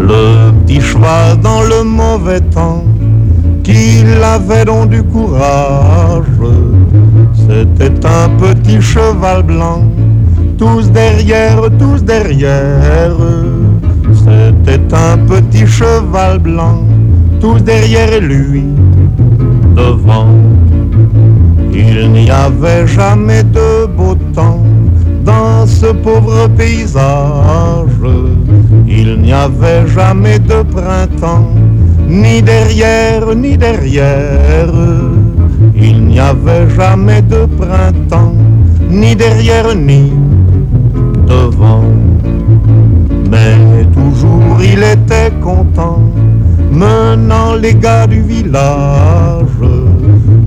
Le 0.00 0.52
petit 0.64 0.80
cheval 0.80 1.40
dans 1.40 1.62
le 1.62 1.84
mauvais 1.84 2.40
temps, 2.40 2.84
qu'il 3.62 4.06
avait 4.22 4.64
donc 4.64 4.90
du 4.90 5.02
courage, 5.02 6.24
c'était 7.48 8.06
un 8.06 8.28
petit 8.28 8.80
cheval 8.80 9.42
blanc, 9.42 9.82
tous 10.58 10.90
derrière, 10.90 11.60
tous 11.78 12.02
derrière. 12.02 13.16
C'était 14.12 14.94
un 14.94 15.18
petit 15.18 15.66
cheval 15.66 16.38
blanc, 16.38 16.82
tous 17.40 17.62
derrière 17.62 18.20
lui, 18.20 18.64
devant. 19.74 20.28
Il 21.72 22.12
n'y 22.12 22.30
avait 22.30 22.86
jamais 22.86 23.42
de 23.42 23.86
beau 23.86 24.14
temps 24.34 24.62
dans 25.24 25.66
ce 25.66 25.86
pauvre 25.86 26.48
paysage. 26.56 27.90
Il 28.86 29.20
n'y 29.20 29.32
avait 29.32 29.86
jamais 29.88 30.38
de 30.38 30.62
printemps, 30.62 31.48
ni 32.08 32.40
derrière, 32.42 33.34
ni 33.34 33.56
derrière. 33.56 34.72
Il 35.74 36.04
n'y 36.04 36.20
avait 36.20 36.68
jamais 36.70 37.22
de 37.22 37.46
printemps, 37.46 38.34
ni 38.88 39.16
derrière, 39.16 39.74
ni 39.74 40.12
devant. 41.26 41.84
Mais 43.30 43.84
toujours 43.92 44.62
il 44.62 44.82
était 44.82 45.32
content, 45.42 46.00
menant 46.70 47.54
les 47.54 47.74
gars 47.74 48.06
du 48.06 48.20
village 48.20 49.44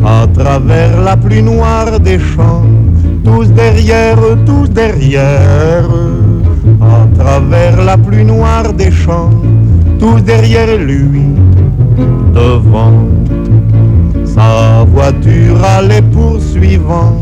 à 0.05 0.25
travers 0.27 1.01
la 1.01 1.17
pluie 1.17 1.41
noire 1.41 1.99
des 1.99 2.19
champs, 2.19 2.63
tous 3.23 3.47
derrière, 3.51 4.19
tous 4.45 4.69
derrière, 4.69 5.89
à 6.81 7.07
travers 7.17 7.83
la 7.83 7.97
pluie 7.97 8.23
noire 8.23 8.71
des 8.73 8.91
champs, 8.91 9.29
tous 9.99 10.21
derrière 10.21 10.77
lui, 10.77 11.23
devant. 12.33 12.93
Sa 14.25 14.85
voiture 14.85 15.63
allait 15.77 16.03
poursuivant, 16.03 17.19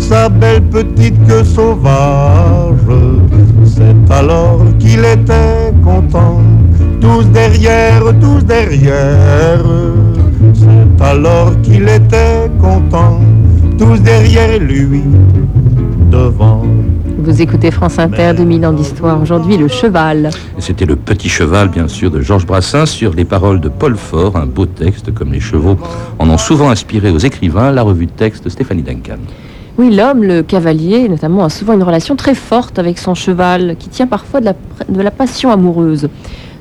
sa 0.00 0.28
belle 0.28 0.62
petite 0.62 1.16
queue 1.26 1.44
sauvage 1.44 2.76
c'est 3.64 4.12
alors 4.12 4.60
qu'il 4.78 5.04
était 5.04 5.72
content, 5.82 6.40
tous 7.00 7.24
derrière, 7.28 8.02
tous 8.20 8.44
derrière. 8.44 9.64
C'est 10.54 11.04
alors 11.04 11.52
qu'il 11.62 11.88
était 11.88 12.50
content, 12.60 13.20
tous 13.78 13.98
derrière 14.00 14.58
lui, 14.58 15.02
devant. 16.10 16.62
Vous 17.18 17.40
écoutez 17.40 17.70
France 17.70 17.98
Inter, 17.98 18.32
2000 18.36 18.66
ans 18.66 18.72
d'histoire. 18.72 19.20
Aujourd'hui, 19.22 19.56
le 19.56 19.68
cheval. 19.68 20.30
C'était 20.58 20.86
le 20.86 20.96
petit 20.96 21.28
cheval, 21.28 21.68
bien 21.68 21.86
sûr, 21.86 22.10
de 22.10 22.20
Georges 22.20 22.46
Brassens 22.46 22.86
sur 22.86 23.12
les 23.12 23.24
paroles 23.24 23.60
de 23.60 23.68
Paul 23.68 23.96
Fort, 23.96 24.36
un 24.36 24.46
beau 24.46 24.66
texte 24.66 25.12
comme 25.14 25.32
les 25.32 25.40
chevaux 25.40 25.76
en 26.18 26.28
ont 26.28 26.38
souvent 26.38 26.70
inspiré 26.70 27.10
aux 27.10 27.18
écrivains, 27.18 27.70
la 27.70 27.82
revue 27.82 28.06
de 28.06 28.12
texte 28.12 28.48
Stéphanie 28.48 28.82
Duncan. 28.82 29.18
Oui, 29.80 29.88
l'homme, 29.88 30.24
le 30.24 30.42
cavalier, 30.42 31.08
notamment, 31.08 31.42
a 31.42 31.48
souvent 31.48 31.72
une 31.72 31.82
relation 31.82 32.14
très 32.14 32.34
forte 32.34 32.78
avec 32.78 32.98
son 32.98 33.14
cheval, 33.14 33.76
qui 33.78 33.88
tient 33.88 34.06
parfois 34.06 34.42
de 34.42 35.00
la, 35.00 35.10
passion 35.10 35.50
amoureuse. 35.50 36.10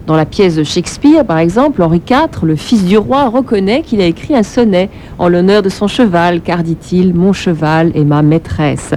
Dans 0.09 0.15
la 0.15 0.25
pièce 0.25 0.55
de 0.55 0.63
Shakespeare, 0.63 1.23
par 1.23 1.37
exemple, 1.37 1.83
Henri 1.83 2.01
IV, 2.09 2.43
le 2.43 2.55
fils 2.55 2.83
du 2.83 2.97
roi, 2.97 3.29
reconnaît 3.29 3.83
qu'il 3.83 4.01
a 4.01 4.05
écrit 4.05 4.35
un 4.35 4.41
sonnet 4.41 4.89
en 5.19 5.29
l'honneur 5.29 5.61
de 5.61 5.69
son 5.69 5.85
cheval, 5.85 6.41
car 6.41 6.63
dit-il, 6.63 7.13
mon 7.13 7.31
cheval 7.31 7.91
est 7.93 8.05
ma 8.05 8.23
maîtresse. 8.23 8.95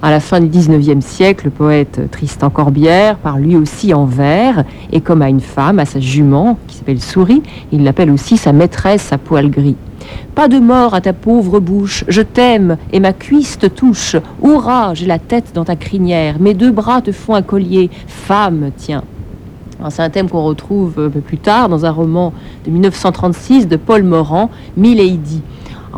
À 0.00 0.10
la 0.10 0.20
fin 0.20 0.40
du 0.40 0.46
XIXe 0.46 1.04
siècle, 1.04 1.44
le 1.44 1.50
poète 1.50 2.00
Tristan 2.10 2.48
Corbière 2.48 3.18
parle 3.18 3.42
lui 3.42 3.56
aussi 3.56 3.92
en 3.92 4.06
vers, 4.06 4.64
et 4.90 5.02
comme 5.02 5.20
à 5.20 5.28
une 5.28 5.42
femme, 5.42 5.80
à 5.80 5.84
sa 5.84 6.00
jument, 6.00 6.58
qui 6.66 6.76
s'appelle 6.76 7.02
Souris, 7.02 7.42
il 7.70 7.84
l'appelle 7.84 8.10
aussi 8.10 8.38
sa 8.38 8.54
maîtresse 8.54 9.12
à 9.12 9.18
poil 9.18 9.50
gris. 9.50 9.76
Pas 10.34 10.48
de 10.48 10.60
mort 10.60 10.94
à 10.94 11.02
ta 11.02 11.12
pauvre 11.12 11.60
bouche, 11.60 12.04
je 12.08 12.22
t'aime 12.22 12.78
et 12.90 13.00
ma 13.00 13.12
cuisse 13.12 13.58
te 13.58 13.66
touche. 13.66 14.16
Hurrah, 14.42 14.94
j'ai 14.94 15.04
la 15.04 15.18
tête 15.18 15.50
dans 15.52 15.66
ta 15.66 15.76
crinière, 15.76 16.40
mes 16.40 16.54
deux 16.54 16.70
bras 16.70 17.02
te 17.02 17.12
font 17.12 17.34
un 17.34 17.42
collier. 17.42 17.90
Femme, 18.06 18.70
tiens. 18.78 19.02
C'est 19.90 20.02
un 20.02 20.10
thème 20.10 20.28
qu'on 20.28 20.42
retrouve 20.42 20.94
un 20.98 21.08
peu 21.08 21.20
plus 21.20 21.38
tard 21.38 21.68
dans 21.68 21.86
un 21.86 21.90
roman 21.90 22.32
de 22.66 22.70
1936 22.70 23.68
de 23.68 23.76
Paul 23.76 24.02
Morand, 24.02 24.50
Milady. 24.76 25.40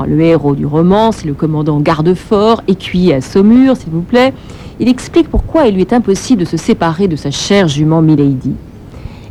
le 0.06 0.20
héros 0.20 0.54
du 0.54 0.66
roman, 0.66 1.12
c'est 1.12 1.26
le 1.26 1.32
commandant 1.32 1.80
Gardefort, 1.80 2.62
écuyer 2.68 3.14
à 3.14 3.20
Saumur, 3.22 3.76
s'il 3.76 3.90
vous 3.90 4.02
plaît. 4.02 4.34
Il 4.80 4.88
explique 4.88 5.28
pourquoi 5.28 5.66
il 5.66 5.74
lui 5.74 5.80
est 5.80 5.94
impossible 5.94 6.40
de 6.40 6.46
se 6.46 6.58
séparer 6.58 7.08
de 7.08 7.16
sa 7.16 7.30
chère 7.30 7.68
jument 7.68 8.02
Milady. 8.02 8.52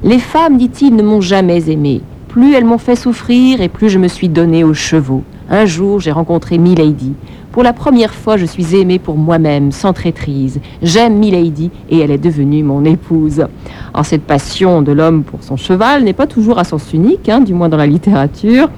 Les 0.04 0.20
femmes, 0.20 0.58
dit-il, 0.58 0.96
ne 0.96 1.04
m'ont 1.04 1.22
jamais 1.22 1.70
aimé. 1.70 2.02
Plus 2.28 2.54
elles 2.56 2.66
m'ont 2.66 2.78
fait 2.78 2.96
souffrir 2.96 3.62
et 3.62 3.70
plus 3.70 3.90
je 3.90 4.00
me 4.00 4.08
suis 4.08 4.30
donné 4.30 4.64
aux 4.64 4.74
chevaux. 4.74 5.24
Un 5.50 5.66
jour, 5.66 6.00
j'ai 6.00 6.12
rencontré 6.12 6.58
Milady. 6.58 7.14
Pour 7.52 7.64
la 7.64 7.74
première 7.74 8.14
fois, 8.14 8.38
je 8.38 8.46
suis 8.46 8.76
aimée 8.76 9.00
pour 9.00 9.18
moi-même, 9.18 9.72
sans 9.72 9.92
traîtrise. 9.92 10.60
J'aime 10.84 11.18
Milady 11.18 11.72
et 11.90 11.98
elle 11.98 12.12
est 12.12 12.20
devenue 12.20 12.62
mon 12.62 12.86
épouse. 12.86 13.48
En 13.96 14.04
cette 14.04 14.22
passion 14.22 14.84
de 14.84 14.92
l'homme 14.92 15.24
pour 15.24 15.42
son 15.44 15.58
cheval 15.58 16.04
n'est 16.04 16.14
pas 16.14 16.28
toujours 16.28 16.60
à 16.60 16.64
sens 16.64 16.94
unique, 16.94 17.28
hein, 17.28 17.42
du 17.42 17.56
moins 17.56 17.68
dans 17.68 17.78
la 17.78 17.88
littérature. 17.88 18.70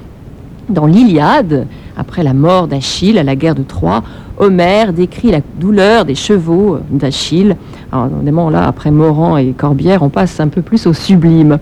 Dans 0.70 0.86
l'Iliade, 0.86 1.66
après 1.98 2.22
la 2.22 2.32
mort 2.32 2.66
d'Achille 2.66 3.18
à 3.18 3.22
la 3.22 3.36
guerre 3.36 3.54
de 3.54 3.62
Troie, 3.62 4.02
Homère 4.38 4.94
décrit 4.94 5.30
la 5.30 5.40
douleur 5.60 6.06
des 6.06 6.14
chevaux 6.14 6.78
d'Achille. 6.90 7.56
Alors 7.92 8.06
évidemment, 8.06 8.48
là, 8.48 8.66
après 8.66 8.90
Morand 8.90 9.36
et 9.36 9.52
Corbière, 9.52 10.02
on 10.02 10.08
passe 10.08 10.40
un 10.40 10.48
peu 10.48 10.62
plus 10.62 10.86
au 10.86 10.94
sublime. 10.94 11.58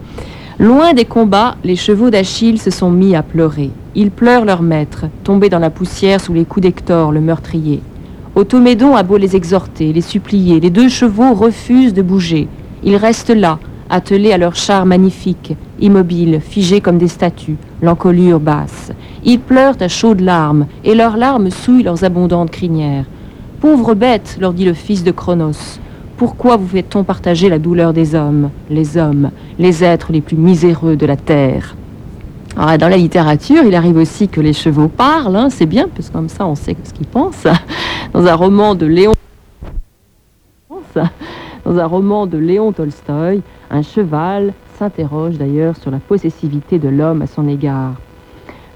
Loin 0.60 0.92
des 0.92 1.06
combats, 1.06 1.56
les 1.64 1.74
chevaux 1.74 2.10
d'Achille 2.10 2.58
se 2.60 2.70
sont 2.70 2.90
mis 2.90 3.16
à 3.16 3.22
pleurer. 3.22 3.70
Ils 3.94 4.10
pleurent 4.10 4.44
leur 4.44 4.60
maître, 4.60 5.06
tombé 5.24 5.48
dans 5.48 5.58
la 5.58 5.70
poussière 5.70 6.20
sous 6.20 6.34
les 6.34 6.44
coups 6.44 6.64
d'Hector, 6.64 7.12
le 7.12 7.22
meurtrier. 7.22 7.80
Automédon 8.34 8.94
a 8.94 9.02
beau 9.02 9.16
les 9.16 9.36
exhorter, 9.36 9.90
les 9.94 10.02
supplier, 10.02 10.60
les 10.60 10.68
deux 10.68 10.90
chevaux 10.90 11.32
refusent 11.32 11.94
de 11.94 12.02
bouger. 12.02 12.46
Ils 12.84 12.96
restent 12.96 13.30
là, 13.30 13.58
attelés 13.88 14.32
à 14.32 14.36
leur 14.36 14.54
char 14.54 14.84
magnifique, 14.84 15.56
immobiles, 15.80 16.42
figés 16.42 16.82
comme 16.82 16.98
des 16.98 17.08
statues, 17.08 17.56
l'encolure 17.80 18.38
basse. 18.38 18.92
Ils 19.24 19.40
pleurent 19.40 19.80
à 19.80 19.88
chaudes 19.88 20.20
larmes, 20.20 20.66
et 20.84 20.94
leurs 20.94 21.16
larmes 21.16 21.48
souillent 21.48 21.84
leurs 21.84 22.04
abondantes 22.04 22.50
crinières. 22.50 23.06
Pauvres 23.62 23.94
bêtes, 23.94 24.36
leur 24.38 24.52
dit 24.52 24.66
le 24.66 24.74
fils 24.74 25.04
de 25.04 25.10
Cronos, 25.10 25.80
pourquoi 26.20 26.58
vous 26.58 26.68
fait-on 26.68 27.02
partager 27.02 27.48
la 27.48 27.58
douleur 27.58 27.94
des 27.94 28.14
hommes, 28.14 28.50
les 28.68 28.98
hommes, 28.98 29.30
les 29.58 29.82
êtres 29.82 30.12
les 30.12 30.20
plus 30.20 30.36
miséreux 30.36 30.94
de 30.94 31.06
la 31.06 31.16
terre? 31.16 31.74
Alors, 32.58 32.76
dans 32.76 32.90
la 32.90 32.98
littérature, 32.98 33.62
il 33.64 33.74
arrive 33.74 33.96
aussi 33.96 34.28
que 34.28 34.42
les 34.42 34.52
chevaux 34.52 34.88
parlent, 34.88 35.34
hein, 35.34 35.48
c'est 35.48 35.64
bien, 35.64 35.88
parce 35.88 36.10
comme 36.10 36.28
ça 36.28 36.46
on 36.46 36.54
sait 36.56 36.76
ce 36.84 36.92
qu'ils 36.92 37.06
pensent. 37.06 37.46
Dans 38.12 38.26
un 38.26 38.34
roman 38.34 38.74
de 38.74 38.84
Léon 38.84 39.12
dans 41.64 41.78
un 41.78 41.86
roman 41.86 42.26
de 42.26 42.36
Léon 42.36 42.72
Tolstoï, 42.72 43.40
un 43.70 43.80
cheval 43.80 44.52
s'interroge 44.78 45.38
d'ailleurs 45.38 45.76
sur 45.78 45.90
la 45.90 46.00
possessivité 46.00 46.78
de 46.78 46.90
l'homme 46.90 47.22
à 47.22 47.26
son 47.28 47.48
égard. 47.48 47.94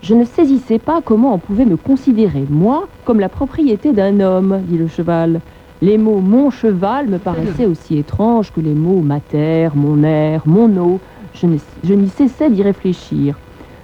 Je 0.00 0.14
ne 0.14 0.24
saisissais 0.24 0.78
pas 0.78 1.02
comment 1.04 1.34
on 1.34 1.38
pouvait 1.38 1.66
me 1.66 1.76
considérer, 1.76 2.46
moi, 2.48 2.88
comme 3.04 3.20
la 3.20 3.28
propriété 3.28 3.92
d'un 3.92 4.20
homme, 4.20 4.62
dit 4.66 4.78
le 4.78 4.88
cheval. 4.88 5.42
Les 5.84 5.98
mots 5.98 6.22
mon 6.22 6.48
cheval 6.48 7.08
me 7.08 7.18
paraissaient 7.18 7.66
aussi 7.66 7.98
étranges 7.98 8.50
que 8.50 8.60
les 8.62 8.72
mots 8.72 9.02
ma 9.02 9.20
terre, 9.20 9.76
mon 9.76 10.02
air, 10.02 10.40
mon 10.46 10.74
eau. 10.78 10.98
Je 11.34 11.92
n'y 11.92 12.08
cessais 12.08 12.48
d'y 12.48 12.62
réfléchir. 12.62 13.38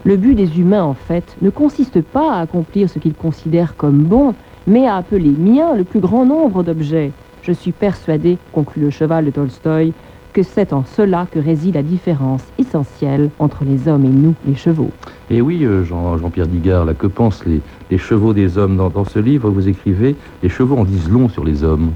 Le 0.04 0.16
but 0.16 0.34
des 0.34 0.58
humains, 0.58 0.82
en 0.82 0.94
fait, 0.94 1.36
ne 1.42 1.50
consiste 1.50 2.00
pas 2.00 2.32
à 2.32 2.40
accomplir 2.40 2.88
ce 2.88 2.98
qu'ils 2.98 3.12
considèrent 3.12 3.76
comme 3.76 4.04
bon, 4.04 4.34
mais 4.66 4.86
à 4.86 4.96
appeler 4.96 5.28
mien 5.28 5.74
le 5.74 5.84
plus 5.84 6.00
grand 6.00 6.24
nombre 6.24 6.62
d'objets. 6.62 7.12
Je 7.42 7.52
suis 7.52 7.72
persuadé, 7.72 8.38
conclut 8.50 8.80
le 8.80 8.88
cheval 8.88 9.26
de 9.26 9.30
Tolstoï, 9.30 9.92
que 10.32 10.42
c'est 10.42 10.72
en 10.72 10.84
cela 10.84 11.26
que 11.30 11.38
réside 11.38 11.74
la 11.74 11.82
différence 11.82 12.42
essentielle 12.58 13.30
entre 13.38 13.64
les 13.64 13.88
hommes 13.88 14.04
et 14.04 14.08
nous, 14.08 14.34
les 14.46 14.54
chevaux. 14.54 14.90
Et 15.30 15.40
oui, 15.40 15.64
euh, 15.64 15.84
Jean, 15.84 16.18
Jean-Pierre 16.18 16.46
Digard, 16.46 16.84
là, 16.84 16.94
que 16.94 17.06
pensent 17.06 17.44
les, 17.46 17.98
chevaux 17.98 18.32
des 18.32 18.58
hommes 18.58 18.76
dans, 18.76 19.04
ce 19.04 19.18
livre 19.18 19.50
Vous 19.50 19.68
écrivez, 19.68 20.16
les 20.42 20.48
chevaux 20.48 20.76
en 20.76 20.84
disent 20.84 21.08
long 21.08 21.28
sur 21.28 21.44
les 21.44 21.64
hommes. 21.64 21.90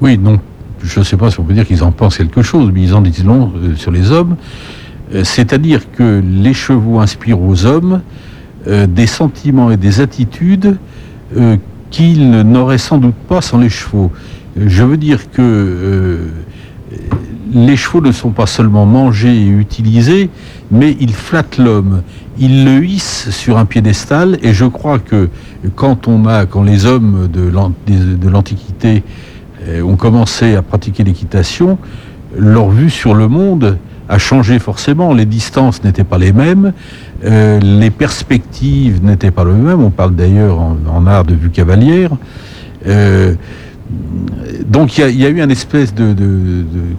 Oui, 0.00 0.18
non, 0.18 0.38
je 0.82 1.00
ne 1.00 1.04
sais 1.04 1.16
pas 1.16 1.30
si 1.30 1.40
on 1.40 1.44
peut 1.44 1.54
dire 1.54 1.66
qu'ils 1.66 1.82
en 1.82 1.92
pensent 1.92 2.18
quelque 2.18 2.42
chose, 2.42 2.70
mais 2.72 2.82
ils 2.82 2.94
en 2.94 3.00
disent 3.00 3.24
long 3.24 3.52
euh, 3.56 3.74
sur 3.76 3.90
les 3.90 4.10
hommes. 4.10 4.36
Euh, 5.14 5.24
c'est-à-dire 5.24 5.90
que 5.92 6.22
les 6.24 6.54
chevaux 6.54 7.00
inspirent 7.00 7.40
aux 7.40 7.66
hommes 7.66 8.02
des 8.66 9.06
sentiments 9.06 9.70
et 9.70 9.78
des 9.78 10.02
attitudes 10.02 10.76
qu'ils 11.90 12.30
n'auraient 12.42 12.76
sans 12.76 12.98
doute 12.98 13.14
pas 13.26 13.40
sans 13.40 13.56
les 13.56 13.70
chevaux. 13.70 14.12
Je 14.54 14.84
veux 14.84 14.98
dire 14.98 15.30
que 15.30 16.28
les 17.52 17.76
chevaux 17.76 18.00
ne 18.00 18.12
sont 18.12 18.30
pas 18.30 18.46
seulement 18.46 18.86
mangés 18.86 19.34
et 19.34 19.46
utilisés, 19.46 20.30
mais 20.70 20.96
ils 21.00 21.14
flattent 21.14 21.58
l'homme. 21.58 22.02
Ils 22.38 22.64
le 22.64 22.84
hissent 22.84 23.30
sur 23.30 23.58
un 23.58 23.64
piédestal 23.64 24.38
et 24.42 24.52
je 24.52 24.64
crois 24.64 24.98
que 24.98 25.28
quand 25.74 26.08
les 26.64 26.86
hommes 26.86 27.28
de 27.28 28.28
l'Antiquité 28.28 29.02
euh, 29.68 29.82
ont 29.82 29.96
commencé 29.96 30.54
à 30.54 30.62
pratiquer 30.62 31.04
l'équitation, 31.04 31.78
leur 32.36 32.70
vue 32.70 32.90
sur 32.90 33.14
le 33.14 33.28
monde 33.28 33.78
a 34.08 34.18
changé 34.18 34.58
forcément. 34.58 35.12
Les 35.12 35.26
distances 35.26 35.84
n'étaient 35.84 36.04
pas 36.04 36.18
les 36.18 36.32
mêmes, 36.32 36.72
euh, 37.24 37.60
les 37.60 37.90
perspectives 37.90 39.04
n'étaient 39.04 39.30
pas 39.30 39.44
les 39.44 39.52
mêmes. 39.52 39.82
On 39.82 39.90
parle 39.90 40.14
d'ailleurs 40.14 40.58
en, 40.58 41.06
art 41.06 41.24
de 41.24 41.34
vue 41.34 41.50
cavalière. 41.50 42.10
Euh, 42.86 43.34
donc 44.66 44.98
il 44.98 45.16
y, 45.16 45.26
a 45.26 45.28
eu 45.28 45.40
un 45.40 45.48
espèce 45.48 45.94
de, 45.94 46.14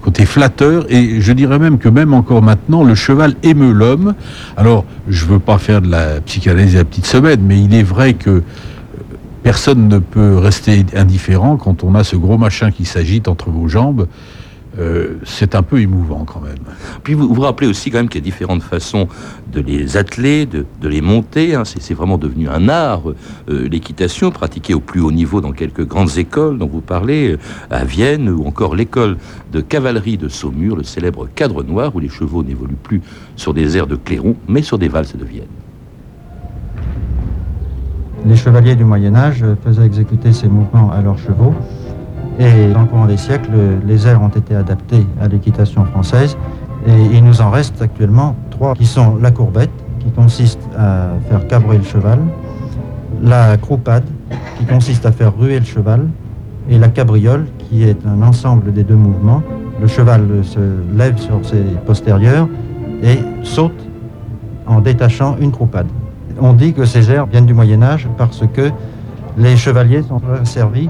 côté 0.01 0.25
flatteur, 0.25 0.85
et 0.89 1.21
je 1.21 1.31
dirais 1.31 1.59
même 1.59 1.77
que 1.77 1.89
même 1.89 2.13
encore 2.13 2.41
maintenant, 2.41 2.83
le 2.83 2.95
cheval 2.95 3.35
émeut 3.43 3.71
l'homme. 3.71 4.13
Alors, 4.57 4.85
je 5.07 5.25
ne 5.25 5.31
veux 5.31 5.39
pas 5.39 5.57
faire 5.57 5.81
de 5.81 5.89
la 5.89 6.21
psychanalyse 6.21 6.75
à 6.75 6.79
la 6.79 6.85
petite 6.85 7.05
semaine, 7.05 7.41
mais 7.43 7.61
il 7.61 7.73
est 7.73 7.83
vrai 7.83 8.13
que 8.13 8.43
personne 9.43 9.87
ne 9.87 9.99
peut 9.99 10.37
rester 10.37 10.85
indifférent 10.95 11.57
quand 11.57 11.83
on 11.83 11.95
a 11.95 12.03
ce 12.03 12.15
gros 12.15 12.37
machin 12.37 12.71
qui 12.71 12.85
s'agite 12.85 13.27
entre 13.27 13.49
vos 13.49 13.67
jambes. 13.67 14.07
Euh, 14.79 15.17
c'est 15.25 15.53
un 15.55 15.63
peu 15.63 15.81
émouvant 15.81 16.23
quand 16.23 16.39
même. 16.39 16.55
Puis 17.03 17.13
vous 17.13 17.33
vous 17.33 17.41
rappelez 17.41 17.67
aussi 17.67 17.91
quand 17.91 17.97
même 17.97 18.07
qu'il 18.07 18.21
y 18.21 18.23
a 18.23 18.25
différentes 18.25 18.63
façons 18.63 19.07
de 19.51 19.59
les 19.59 19.97
atteler, 19.97 20.45
de, 20.45 20.65
les 20.81 21.01
monter. 21.01 21.55
Hein. 21.55 21.63
C'est 21.65 21.93
vraiment 21.93 22.17
devenu 22.17 22.47
un 22.47 22.69
art, 22.69 23.03
euh, 23.49 23.67
l'équitation, 23.67 24.31
pratiquée 24.31 24.73
au 24.73 24.79
plus 24.79 25.01
haut 25.01 25.11
niveau 25.11 25.41
dans 25.41 25.51
quelques 25.51 25.85
grandes 25.85 26.17
écoles 26.17 26.57
dont 26.57 26.67
vous 26.67 26.81
parlez, 26.81 27.33
euh, 27.33 27.37
à 27.69 27.83
Vienne, 27.83 28.29
ou 28.29 28.45
encore 28.45 28.75
l'école 28.75 29.17
de 29.51 29.59
cavalerie 29.59 30.17
de 30.17 30.29
Saumur, 30.29 30.77
le 30.77 30.83
célèbre 30.83 31.27
cadre 31.35 31.63
noir, 31.63 31.93
où 31.93 31.99
les 31.99 32.09
chevaux 32.09 32.43
n'évoluent 32.43 32.75
plus 32.81 33.01
sur 33.35 33.53
des 33.53 33.75
airs 33.75 33.87
de 33.87 33.97
clairon, 33.97 34.35
mais 34.47 34.61
sur 34.61 34.77
des 34.77 34.87
valses 34.87 35.15
de 35.17 35.25
Vienne. 35.25 35.45
Les 38.25 38.35
chevaliers 38.37 38.75
du 38.75 38.85
Moyen 38.85 39.15
Âge 39.15 39.43
faisaient 39.63 39.85
exécuter 39.85 40.31
ces 40.31 40.47
mouvements 40.47 40.91
à 40.91 41.01
leurs 41.01 41.17
chevaux 41.17 41.55
et 42.39 42.71
dans 42.73 42.81
le 42.81 42.87
courant 42.87 43.05
des 43.05 43.17
siècles, 43.17 43.51
les 43.85 44.07
airs 44.07 44.21
ont 44.21 44.29
été 44.29 44.55
adaptés 44.55 45.05
à 45.21 45.27
l'équitation 45.27 45.85
française. 45.85 46.37
Et 46.87 47.15
il 47.15 47.23
nous 47.23 47.41
en 47.41 47.51
reste 47.51 47.81
actuellement 47.81 48.35
trois 48.49 48.73
qui 48.73 48.85
sont 48.85 49.17
la 49.21 49.31
courbette, 49.31 49.71
qui 49.99 50.09
consiste 50.11 50.59
à 50.77 51.09
faire 51.29 51.47
cabrer 51.47 51.77
le 51.77 51.83
cheval, 51.83 52.19
la 53.21 53.57
croupade, 53.57 54.05
qui 54.57 54.65
consiste 54.65 55.05
à 55.05 55.11
faire 55.11 55.37
ruer 55.37 55.59
le 55.59 55.65
cheval, 55.65 56.07
et 56.69 56.77
la 56.77 56.87
cabriole, 56.87 57.45
qui 57.57 57.83
est 57.83 57.97
un 58.05 58.21
ensemble 58.21 58.71
des 58.73 58.83
deux 58.83 58.95
mouvements. 58.95 59.43
Le 59.79 59.87
cheval 59.87 60.21
se 60.43 60.59
lève 60.95 61.17
sur 61.17 61.43
ses 61.43 61.63
postérieurs 61.85 62.47
et 63.03 63.19
saute 63.43 63.87
en 64.67 64.79
détachant 64.79 65.37
une 65.39 65.51
croupade. 65.51 65.87
On 66.39 66.53
dit 66.53 66.73
que 66.73 66.85
ces 66.85 67.11
airs 67.11 67.25
viennent 67.25 67.45
du 67.45 67.53
Moyen 67.53 67.81
Âge 67.83 68.07
parce 68.17 68.43
que 68.53 68.71
les 69.37 69.57
chevaliers 69.57 70.03
sont 70.03 70.21
servis 70.43 70.89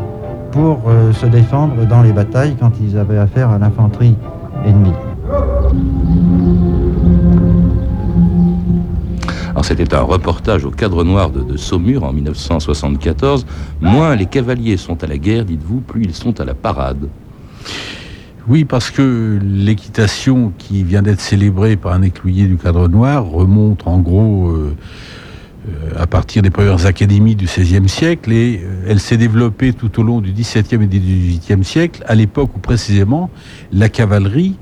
pour 0.52 0.82
euh, 0.88 1.14
se 1.14 1.26
défendre 1.26 1.86
dans 1.86 2.02
les 2.02 2.14
batailles 2.14 2.56
quand 2.60 2.72
ils 2.82 2.98
avaient 2.98 3.18
affaire 3.18 3.50
à 3.50 3.58
l'infanterie 3.58 4.16
ennemie. 4.66 4.94
Alors 9.50 9.66
c'était 9.66 9.94
un 9.94 10.02
reportage 10.02 10.66
au 10.66 10.72
cadre 10.72 11.04
noir 11.04 11.30
de, 11.30 11.58
Saumur 11.58 12.04
en 12.04 12.14
1974. 12.14 13.46
Moins 13.82 14.16
les 14.16 14.26
cavaliers 14.26 14.78
sont 14.78 15.04
à 15.04 15.08
la 15.08 15.18
guerre, 15.18 15.46
dites-vous, 15.46 15.82
plus 15.82 16.04
ils 16.04 16.16
sont 16.16 16.40
à 16.40 16.46
la 16.46 16.54
parade. 16.54 17.10
Oui, 18.48 18.66
parce 18.66 18.90
que 18.90 19.40
l'équitation 19.44 20.52
qui 20.58 20.84
vient 20.84 21.02
d'être 21.02 21.22
célébrée 21.22 21.76
par 21.76 21.94
un 21.94 22.02
éclusier 22.02 22.48
du 22.48 22.58
cadre 22.58 22.88
noir 22.88 23.26
remonte 23.26 23.86
en 23.86 24.00
gros 24.00 24.50
euh, 24.50 24.76
à 25.96 26.08
partir 26.08 26.42
des 26.42 26.50
premières 26.50 26.86
académies 26.86 27.36
du 27.36 27.46
XVIe 27.46 27.88
siècle 27.88 28.32
et 28.32 28.62
euh, 28.64 28.86
elle 28.88 29.00
s'est 29.00 29.18
développée 29.18 29.74
tout 29.74 30.00
au 30.00 30.04
long 30.04 30.20
du 30.20 30.32
XVIIe 30.32 30.84
et 30.84 30.88
du 30.88 31.00
XVIIIe 31.00 31.64
siècle, 31.64 32.04
à 32.08 32.16
l'époque 32.16 32.56
où 32.56 32.60
précisément 32.60 33.30
la 33.72 33.90
cavalerie 33.90 34.56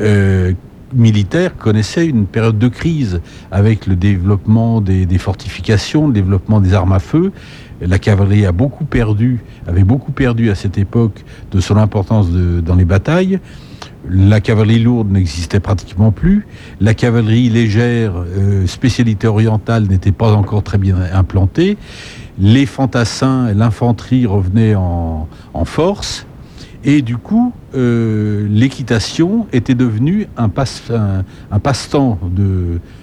euh, 0.00 0.52
militaire 0.94 1.56
connaissait 1.56 2.06
une 2.06 2.26
période 2.26 2.58
de 2.58 2.68
crise 2.68 3.20
avec 3.50 3.86
le 3.86 3.96
développement 3.96 4.82
des, 4.82 5.06
fortifications, 5.18 6.06
le 6.06 6.12
développement 6.12 6.60
des 6.60 6.74
armes 6.74 6.92
à 6.92 6.98
feu. 6.98 7.32
La 7.80 7.98
cavalerie 7.98 8.44
avait 8.44 8.52
beaucoup 8.52 8.84
perdu 8.84 10.50
à 10.50 10.54
cette 10.54 10.76
époque 10.76 11.24
de 11.50 11.60
son 11.60 11.78
importance 11.78 12.28
dans 12.30 12.74
les 12.74 12.84
batailles. 12.84 13.40
La 14.08 14.40
cavalerie 14.40 14.80
lourde 14.80 15.10
n'existait 15.10 15.60
pratiquement 15.60 16.10
plus. 16.10 16.46
La 16.80 16.94
cavalerie 16.94 17.48
légère, 17.48 18.14
euh, 18.16 18.66
spécialité 18.66 19.28
orientale, 19.28 19.86
n'était 19.86 20.12
pas 20.12 20.32
encore 20.32 20.62
très 20.62 20.78
bien 20.78 20.96
implantée. 21.12 21.76
Les 22.38 22.66
fantassins 22.66 23.48
et 23.48 23.54
l'infanterie 23.54 24.26
revenaient 24.26 24.74
en, 24.74 25.28
force. 25.64 26.26
Et 26.84 27.00
du 27.00 27.16
coup, 27.16 27.52
euh, 27.76 28.48
l'équitation 28.50 29.46
était 29.52 29.76
devenue 29.76 30.26
un, 30.36 30.48
passe, 30.48 30.82
un, 30.90 31.58
passe-temps, 31.60 32.18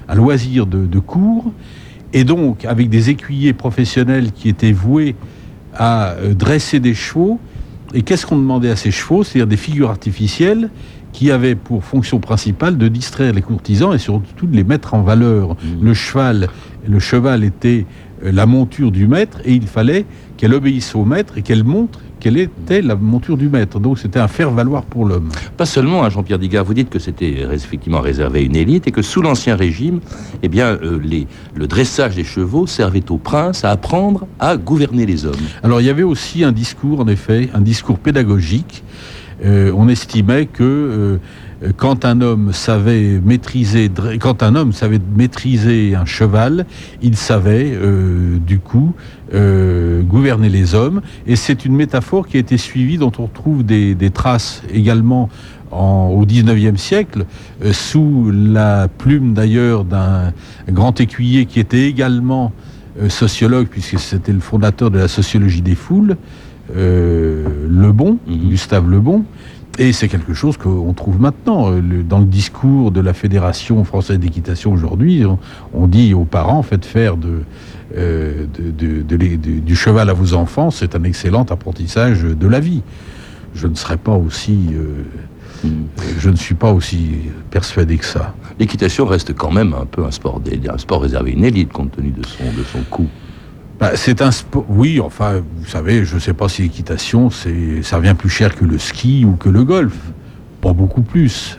un 0.10 0.16
loisir 0.16 0.66
de, 0.66 0.86
de 0.86 1.00
cours. 1.00 1.54
Et 2.12 2.26
donc, 2.26 2.66
avec 2.66 2.90
des 2.90 3.10
écuyers 3.10 3.54
professionnels 3.54 4.32
qui 4.34 4.50
étaient 4.50 4.74
voués 4.74 5.16
à 5.76 6.10
euh, 6.12 6.34
dresser 6.34 6.80
des 6.80 6.94
chevaux, 6.94 7.40
et 7.94 8.02
qu'est-ce 8.04 8.26
qu'on 8.26 8.38
demandait 8.38 8.70
à 8.70 8.76
ces 8.76 8.92
chevaux? 8.92 9.24
C'est-à-dire 9.24 9.48
des 9.48 9.58
figures 9.58 9.90
artificielles 9.90 10.70
qui 11.12 11.32
avaient 11.32 11.56
pour 11.56 11.84
fonction 11.84 12.20
principale 12.20 12.78
de 12.78 12.88
distraire 12.88 13.34
les 13.34 13.42
courtisans 13.42 13.94
et 13.94 13.98
surtout 13.98 14.46
de 14.46 14.56
les 14.56 14.64
mettre 14.64 14.94
en 14.94 15.02
valeur. 15.02 15.52
Mmh. 15.54 15.56
Le 15.82 15.94
cheval, 15.94 16.50
le 16.88 17.00
cheval 17.00 17.44
était 17.44 17.86
la 18.22 18.46
monture 18.46 18.92
du 18.92 19.08
maître 19.08 19.40
et 19.46 19.54
il 19.54 19.68
fallait 19.68 20.06
qu'elle 20.38 20.54
obéisse 20.54 20.96
au 20.96 21.06
maître 21.06 21.38
et 21.38 21.42
qu'elle 21.42 21.64
montre 21.64 22.00
quelle 22.20 22.38
était 22.38 22.82
la 22.82 22.96
monture 22.96 23.38
du 23.38 23.50
maître. 23.50 23.80
Donc 23.80 23.98
c'était 24.00 24.20
un 24.20 24.28
faire-valoir 24.28 24.84
pour 24.84 25.06
l'homme. 25.06 25.30
Pas 25.58 25.66
seulement, 25.66 26.04
hein, 26.04 26.10
Jean-Pierre 26.10 26.40
Digard, 26.40 26.66
vous 26.66 26.74
dites 26.74 26.90
que 26.90 27.00
c'était 27.00 27.46
effectivement 27.52 28.02
réservé 28.02 28.40
à 28.40 28.42
une 28.44 28.56
élite 28.56 28.88
et 28.88 28.92
que 28.92 29.02
sous 29.02 29.22
l'Ancien 29.22 29.56
Régime, 29.56 30.00
eh 30.44 30.48
bien, 30.50 30.66
euh, 30.68 31.00
les, 31.04 31.28
le 31.56 31.68
dressage 31.68 32.16
des 32.16 32.24
chevaux 32.24 32.68
servait 32.68 33.10
aux 33.10 33.18
princes 33.18 33.64
à 33.64 33.72
apprendre 33.72 34.28
à 34.40 34.58
gouverner 34.58 35.06
les 35.06 35.26
hommes. 35.26 35.36
Alors 35.64 35.82
il 35.82 35.88
y 35.88 35.90
avait 35.90 36.04
aussi 36.04 36.44
un 36.44 36.52
discours, 36.52 37.00
en 37.00 37.08
effet, 37.08 37.50
un 37.54 37.62
discours 37.62 38.00
pédagogique. 38.00 38.84
Euh, 39.46 39.72
on 39.76 39.88
estimait 39.88 40.48
que 40.48 40.64
euh, 40.64 41.18
quand 41.78 42.06
un 42.06 42.22
homme 42.22 42.54
savait 42.54 43.20
maîtriser, 43.24 43.92
quand 44.20 44.44
un 44.44 44.56
homme 44.56 44.72
savait 44.72 45.00
maîtriser 45.16 45.94
un 45.96 46.06
cheval, 46.06 46.66
il 47.02 47.18
savait 47.18 47.72
euh, 47.74 48.38
du 48.38 48.60
coup 48.60 48.94
euh, 49.34 50.02
gouverner 50.02 50.50
les 50.50 50.74
hommes. 50.74 51.02
Et 51.28 51.36
c'est 51.36 51.66
une 51.66 51.76
métaphore 51.76 52.28
qui 52.28 52.38
a 52.38 52.40
été 52.40 52.58
suivie, 52.58 52.98
dont 52.98 53.12
on 53.20 53.24
retrouve 53.24 53.64
des, 53.64 54.12
traces 54.14 54.64
également 54.74 55.30
en, 55.72 56.08
au 56.08 56.26
XIXe 56.26 56.80
siècle, 56.80 57.26
euh, 57.64 57.74
sous 57.74 58.32
la 58.34 58.88
plume 58.88 59.34
d'ailleurs 59.34 59.84
d'un 59.84 60.32
grand 60.70 61.00
écuyer 61.02 61.46
qui 61.46 61.60
était 61.60 61.88
également 61.88 62.54
sociologue, 63.08 63.68
puisque 63.68 64.00
c'était 64.00 64.34
le 64.34 64.40
fondateur 64.42 64.92
de 64.92 64.98
la 64.98 65.08
sociologie 65.08 65.62
des 65.62 65.76
foules, 65.76 66.18
Lebon, 66.76 68.18
mmh. 68.28 68.50
Gustave 68.50 68.90
Lebon. 68.90 69.24
Et 69.78 69.94
c'est 69.94 70.10
quelque 70.10 70.34
chose 70.34 70.58
qu'on 70.58 70.94
trouve 70.94 71.22
maintenant. 71.22 71.72
Dans 71.72 72.20
le 72.20 72.26
discours 72.26 72.92
de 72.92 73.00
la 73.00 73.14
Fédération 73.14 73.84
française 73.86 74.20
d'équitation 74.20 74.74
aujourd'hui, 74.74 75.24
on, 75.74 75.88
dit 75.88 76.14
aux 76.14 76.26
parents, 76.26 76.64
faites 76.64 76.86
faire 76.86 77.16
euh, 77.96 78.46
du 78.58 79.76
cheval 79.76 80.10
à 80.10 80.14
vos 80.14 80.34
enfants, 80.34 80.70
c'est 80.70 80.96
un 80.96 81.04
excellent 81.04 81.44
apprentissage 81.44 82.24
de 82.24 82.48
la 82.48 82.60
vie. 82.60 82.82
Je 83.56 83.68
ne 83.68 83.76
serais 83.76 83.98
pas 83.98 84.16
aussi... 84.16 84.68
Euh, 84.74 85.68
hmm. 85.68 85.86
Je 86.20 86.30
ne 86.30 86.36
suis 86.36 86.56
pas 86.56 86.74
aussi 86.74 87.12
persuadé 87.50 87.98
que 87.98 88.06
ça. 88.06 88.34
L'équitation 88.60 89.06
reste 89.06 89.34
quand 89.34 89.52
même 89.52 89.74
un 89.74 89.86
peu 89.86 90.04
un 90.04 90.12
sport, 90.12 90.42
un 90.70 90.78
sport 90.78 91.02
réservé 91.02 91.32
à 91.32 91.34
une 91.34 91.46
élite 91.46 91.72
compte 91.72 91.92
tenu 91.94 92.12
de 92.12 92.26
son, 92.26 92.44
de 92.44 92.64
son 92.64 92.80
coût. 92.90 93.08
Bah, 93.80 93.92
c'est 93.96 94.22
un 94.22 94.32
sport. 94.32 94.66
Oui, 94.68 95.00
enfin, 95.00 95.42
vous 95.58 95.66
savez, 95.66 96.04
je 96.04 96.16
ne 96.16 96.20
sais 96.20 96.34
pas 96.34 96.50
si 96.50 96.64
l'équitation, 96.64 97.30
ça 97.30 97.98
revient 97.98 98.16
plus 98.18 98.30
cher 98.30 98.56
que 98.56 98.66
le 98.66 98.78
ski 98.78 99.26
ou 99.26 99.36
que 99.36 99.50
le 99.50 99.64
golf. 99.64 99.96
Pas 100.62 100.74
beaucoup 100.74 101.02
plus 101.02 101.59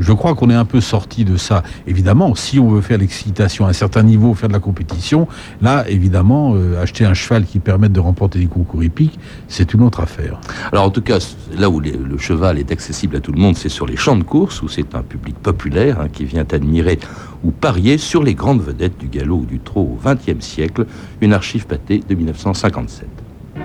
je 0.00 0.12
crois 0.12 0.34
qu'on 0.34 0.50
est 0.50 0.54
un 0.54 0.64
peu 0.64 0.80
sorti 0.80 1.24
de 1.24 1.36
ça. 1.36 1.62
Évidemment, 1.86 2.34
si 2.34 2.58
on 2.58 2.68
veut 2.68 2.80
faire 2.80 2.98
l'excitation 2.98 3.66
à 3.66 3.70
un 3.70 3.72
certain 3.72 4.02
niveau, 4.02 4.34
faire 4.34 4.48
de 4.48 4.54
la 4.54 4.60
compétition, 4.60 5.28
là, 5.60 5.84
évidemment, 5.88 6.54
euh, 6.54 6.82
acheter 6.82 7.04
un 7.04 7.14
cheval 7.14 7.44
qui 7.44 7.58
permette 7.58 7.92
de 7.92 8.00
remporter 8.00 8.38
des 8.38 8.46
concours 8.46 8.82
hippiques, 8.82 9.18
c'est 9.48 9.74
une 9.74 9.82
autre 9.82 10.00
affaire. 10.00 10.40
Alors, 10.72 10.84
en 10.84 10.90
tout 10.90 11.02
cas, 11.02 11.18
là 11.56 11.70
où 11.70 11.80
le 11.80 12.18
cheval 12.18 12.58
est 12.58 12.72
accessible 12.72 13.16
à 13.16 13.20
tout 13.20 13.32
le 13.32 13.40
monde, 13.40 13.56
c'est 13.56 13.68
sur 13.68 13.86
les 13.86 13.96
champs 13.96 14.16
de 14.16 14.24
course, 14.24 14.62
où 14.62 14.68
c'est 14.68 14.94
un 14.94 15.02
public 15.02 15.36
populaire 15.36 16.00
hein, 16.00 16.08
qui 16.12 16.24
vient 16.24 16.46
admirer 16.50 16.98
ou 17.44 17.50
parier 17.50 17.98
sur 17.98 18.22
les 18.22 18.34
grandes 18.34 18.62
vedettes 18.62 18.98
du 18.98 19.06
galop 19.06 19.38
ou 19.38 19.46
du 19.46 19.60
trot 19.60 19.96
au 19.96 19.98
XXe 20.04 20.44
siècle, 20.44 20.86
une 21.20 21.32
archive 21.32 21.66
pâtée 21.66 22.02
de 22.06 22.14
1957. 22.14 23.08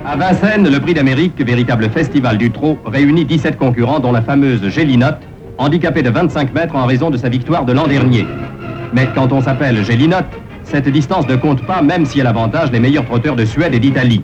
À 0.06 0.18
Vincennes, 0.18 0.70
le 0.70 0.80
prix 0.80 0.94
d'Amérique, 0.94 1.40
véritable 1.42 1.90
festival 1.90 2.38
du 2.38 2.52
trot, 2.52 2.78
réunit 2.86 3.26
17 3.26 3.58
concurrents, 3.58 4.00
dont 4.00 4.12
la 4.12 4.22
fameuse 4.22 4.68
Gélinotte, 4.68 5.22
handicapé 5.58 6.02
de 6.02 6.10
25 6.10 6.54
mètres 6.54 6.76
en 6.76 6.86
raison 6.86 7.10
de 7.10 7.18
sa 7.18 7.30
victoire 7.30 7.66
de 7.66 7.74
l'an 7.74 7.88
dernier. 7.88 8.26
Mais 8.94 9.08
quand 9.16 9.32
on 9.32 9.42
s'appelle 9.42 9.84
Gélinotte, 9.84 10.26
cette 10.64 10.88
distance 10.90 11.28
ne 11.28 11.36
compte 11.36 11.66
pas 11.66 11.82
même 11.82 12.06
si 12.06 12.20
elle 12.20 12.28
avantage 12.28 12.72
les 12.72 12.80
meilleurs 12.80 13.06
trotteurs 13.06 13.36
de 13.36 13.46
Suède 13.46 13.74
et 13.74 13.80
d'Italie. 13.80 14.24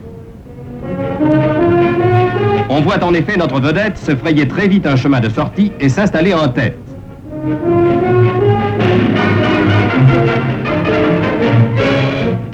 On 2.68 2.80
voit 2.80 3.02
en 3.02 3.14
effet 3.14 3.36
notre 3.36 3.60
vedette 3.60 3.98
se 3.98 4.14
frayer 4.14 4.46
très 4.46 4.68
vite 4.68 4.86
un 4.86 4.96
chemin 4.96 5.20
de 5.20 5.28
sortie 5.28 5.72
et 5.80 5.88
s'installer 5.88 6.34
en 6.34 6.48
tête. 6.48 6.78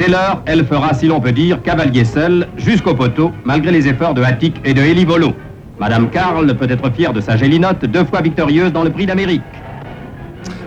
Lors, 0.08 0.40
elle 0.46 0.64
fera, 0.64 0.94
si 0.94 1.08
l'on 1.08 1.20
peut 1.20 1.32
dire, 1.32 1.60
cavalier 1.62 2.04
seul 2.04 2.46
jusqu'au 2.56 2.94
poteau, 2.94 3.32
malgré 3.44 3.72
les 3.72 3.88
efforts 3.88 4.14
de 4.14 4.22
Hattic 4.22 4.54
et 4.64 4.72
de 4.72 4.80
Elie 4.80 5.04
Volo. 5.04 5.34
Madame 5.78 6.08
Karl 6.08 6.56
peut 6.56 6.70
être 6.70 6.90
fière 6.90 7.12
de 7.12 7.20
sa 7.20 7.36
Gélinotte, 7.36 7.84
deux 7.84 8.04
fois 8.04 8.22
victorieuse 8.22 8.72
dans 8.72 8.82
le 8.82 8.90
prix 8.90 9.04
d'Amérique. 9.04 9.42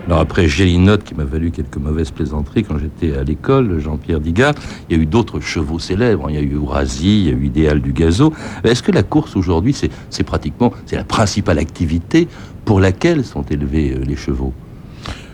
Alors 0.06 0.22
après 0.22 0.48
Gélinotte, 0.48 1.04
qui 1.04 1.14
m'a 1.14 1.24
valu 1.24 1.52
quelques 1.52 1.78
mauvaises 1.78 2.12
plaisanteries 2.12 2.64
quand 2.64 2.78
j'étais 2.80 3.18
à 3.18 3.24
l'école, 3.24 3.80
Jean-Pierre 3.80 4.20
Digard, 4.20 4.54
il 4.90 4.98
y 4.98 5.00
a 5.00 5.04
eu 5.04 5.06
d'autres 5.06 5.40
chevaux 5.40 5.78
célèbres. 5.78 6.30
Il 6.30 6.36
y 6.36 6.40
a 6.40 6.42
eu 6.42 6.56
Ourasi, 6.56 7.22
il 7.22 7.26
y 7.28 7.30
a 7.30 7.34
eu 7.34 7.46
Idéal 7.46 7.82
du 7.82 7.92
Gazo. 7.92 8.34
Est-ce 8.64 8.82
que 8.82 8.92
la 8.92 9.04
course 9.04 9.36
aujourd'hui, 9.36 9.76
c'est 10.10 10.24
pratiquement 10.24 10.72
c'est 10.86 10.96
la 10.96 11.04
principale 11.04 11.60
activité 11.60 12.28
pour 12.66 12.80
laquelle 12.80 13.24
sont 13.24 13.44
élevés 13.44 13.94
euh, 13.94 14.04
les 14.04 14.16
chevaux? 14.16 14.54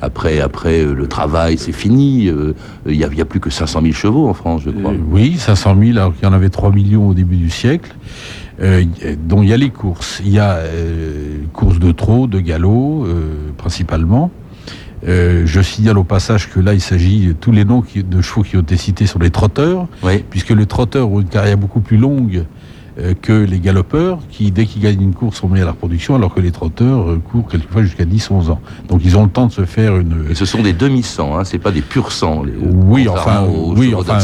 Après, 0.02 0.42
après 0.42 0.82
euh, 0.82 0.94
le 0.94 1.08
travail, 1.08 1.58
c'est 1.58 1.72
fini. 1.72 2.28
Euh, 2.28 2.54
il 2.86 2.98
n'y 2.98 3.04
a, 3.04 3.08
a, 3.08 3.26
plus 3.26 3.40
que 3.40 3.50
500 3.50 3.82
000 3.82 3.94
chevaux 3.94 4.28
en 4.28 4.34
France, 4.34 4.64
je 4.66 4.72
crois. 4.72 4.94
oui, 5.10 5.38
500 5.38 5.76
000, 5.80 5.98
alors 5.98 6.14
qu'il 6.14 6.24
y 6.24 6.28
en 6.28 6.34
avait 6.34 6.50
3 6.50 6.72
millions 6.72 7.08
au 7.08 7.14
début 7.14 7.38
du 7.38 7.50
siècle. 7.50 7.96
Euh, 8.62 8.86
dont 9.18 9.44
il 9.44 9.50
y 9.50 9.54
a 9.54 9.58
les 9.58 9.70
courses. 9.70 10.22
Il 10.24 10.32
y 10.32 10.40
a 10.40 10.54
euh, 10.54 11.40
courses 11.54 11.80
de 11.80 11.92
trot, 11.92 12.28
de 12.28 12.40
galop, 12.40 13.06
euh, 13.06 13.52
principalement. 13.58 14.32
je 15.06 15.62
signale 15.62 15.98
au 15.98 16.04
passage 16.04 16.50
que 16.50 16.60
là, 16.60 16.74
il 16.74 16.82
s'agit 16.82 17.36
tous 17.40 17.52
les 17.52 17.66
noms 17.66 17.84
de 17.96 18.22
chevaux 18.22 18.44
qui 18.44 18.58
ont 18.58 18.62
été 18.62 18.78
cités 18.78 19.08
sur 19.08 19.20
les 19.20 19.30
trotteurs, 19.30 19.88
puisque 20.30 20.50
le 20.50 20.66
trotteur 20.66 21.10
a 21.10 21.22
une 21.22 21.28
carrière 21.28 21.58
beaucoup 21.58 21.82
plus 21.82 21.98
longue 21.98 22.46
que 23.22 23.34
les 23.34 23.60
galopeurs 23.60 24.20
qui, 24.30 24.52
dès 24.52 24.66
qu'ils 24.66 24.82
gagnent 24.82 25.02
une 25.02 25.14
course, 25.14 25.38
sont 25.38 25.50
mis 25.50 25.62
à 25.62 25.66
la 25.66 25.72
reproduction, 25.72 26.16
alors 26.16 26.34
que 26.34 26.40
les 26.40 26.52
trotteurs 26.52 27.10
euh, 27.10 27.20
courent 27.32 27.48
quelquefois 27.48 27.84
jusqu'à 27.84 28.06
10-11 28.06 28.52
ans. 28.52 28.62
Donc 28.88 29.02
ils 29.04 29.18
ont 29.18 29.24
le 29.24 29.30
temps 29.30 29.48
de 29.48 29.52
se 29.52 29.66
faire 29.66 29.98
une... 29.98 30.26
Et 30.30 30.36
ce 30.36 30.46
sont 30.46 30.62
des 30.62 30.74
demi-sangs, 30.74 31.38
hein, 31.38 31.44
c'est 31.44 31.60
pas 31.60 31.72
des 31.72 31.82
purs 31.82 32.12
sangs. 32.12 32.44
Les, 32.44 32.54
oui, 32.58 33.08
enfin, 33.08 33.46
oui, 33.50 33.94
enfin 33.96 34.20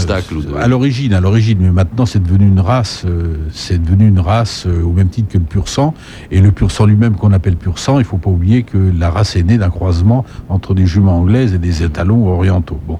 à 0.57 0.67
l'origine, 0.67 1.13
à 1.13 1.19
l'origine, 1.19 1.59
mais 1.61 1.71
maintenant 1.71 2.05
c'est 2.05 2.21
devenu 2.21 2.47
une 2.47 2.59
race, 2.59 3.03
euh, 3.05 3.35
c'est 3.51 3.81
devenu 3.81 4.07
une 4.07 4.19
race 4.19 4.65
au 4.65 4.91
même 4.91 5.09
titre 5.09 5.29
que 5.29 5.37
le 5.37 5.43
pur 5.43 5.67
sang. 5.67 5.93
Et 6.31 6.39
le 6.39 6.51
pur 6.51 6.71
sang 6.71 6.85
lui-même 6.85 7.15
qu'on 7.15 7.33
appelle 7.33 7.55
pur 7.55 7.79
sang, 7.79 7.99
il 7.99 8.05
faut 8.05 8.17
pas 8.17 8.29
oublier 8.29 8.63
que 8.63 8.77
la 8.77 9.09
race 9.09 9.35
est 9.35 9.43
née 9.43 9.57
d'un 9.57 9.69
croisement 9.69 10.25
entre 10.49 10.73
des 10.73 10.85
juments 10.85 11.17
anglaises 11.19 11.53
et 11.53 11.59
des 11.59 11.83
étalons 11.83 12.27
orientaux. 12.27 12.79
Bon, 12.87 12.99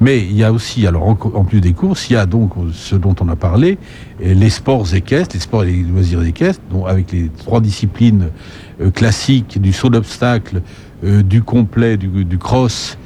mais 0.00 0.20
il 0.20 0.36
y 0.36 0.44
a 0.44 0.52
aussi, 0.52 0.86
alors 0.86 1.06
en, 1.06 1.14
plus 1.44 1.60
des 1.60 1.72
courses, 1.72 2.10
il 2.10 2.14
y 2.14 2.16
a 2.16 2.26
donc 2.26 2.52
ce 2.72 2.96
dont 2.96 3.14
on 3.20 3.28
a 3.28 3.36
parlé, 3.36 3.78
les 4.22 4.50
sports 4.50 4.94
équestres, 4.94 5.34
les 5.34 5.40
sports 5.40 5.64
et 5.64 5.72
les 5.72 5.82
loisirs 5.82 6.22
équestres, 6.22 6.62
avec 6.86 7.12
les 7.12 7.28
trois 7.28 7.60
disciplines 7.60 8.28
euh, 8.80 8.90
classiques 8.90 9.60
du 9.60 9.72
saut 9.72 9.88
d'obstacle, 9.88 10.62
euh, 11.04 11.22
du 11.22 11.42
complet, 11.42 11.96
du, 11.96 12.38
cross 12.38 12.98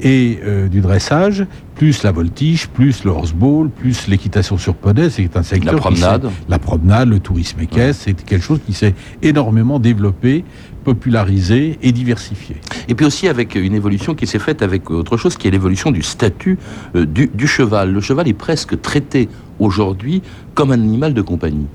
et 0.00 0.38
euh, 0.44 0.68
du 0.68 0.80
dressage, 0.80 1.46
plus 1.82 2.04
la 2.04 2.12
voltige, 2.12 2.68
plus 2.68 3.02
le 3.02 3.10
horseball, 3.10 3.68
plus 3.68 4.06
l'équitation 4.06 4.56
sur 4.56 4.76
poney, 4.76 5.10
c'est 5.10 5.36
un 5.36 5.42
secteur. 5.42 5.74
La 5.74 5.80
promenade. 5.80 6.30
la 6.48 6.60
promenade, 6.60 7.08
le 7.08 7.18
tourisme 7.18 7.58
équestre, 7.58 8.04
c'est 8.04 8.24
quelque 8.24 8.44
chose 8.44 8.60
qui 8.64 8.72
s'est 8.72 8.94
énormément 9.20 9.80
développé, 9.80 10.44
popularisé 10.84 11.80
et 11.82 11.90
diversifié. 11.90 12.54
Et 12.86 12.94
puis 12.94 13.04
aussi 13.04 13.26
avec 13.26 13.56
une 13.56 13.74
évolution 13.74 14.14
qui 14.14 14.28
s'est 14.28 14.38
faite 14.38 14.62
avec 14.62 14.92
autre 14.92 15.16
chose, 15.16 15.36
qui 15.36 15.48
est 15.48 15.50
l'évolution 15.50 15.90
du 15.90 16.04
statut 16.04 16.56
du, 16.94 17.28
du 17.34 17.48
cheval. 17.48 17.92
Le 17.92 18.00
cheval 18.00 18.28
est 18.28 18.32
presque 18.32 18.80
traité 18.80 19.28
aujourd'hui 19.58 20.22
comme 20.54 20.70
un 20.70 20.74
animal 20.74 21.14
de 21.14 21.22
compagnie. 21.22 21.66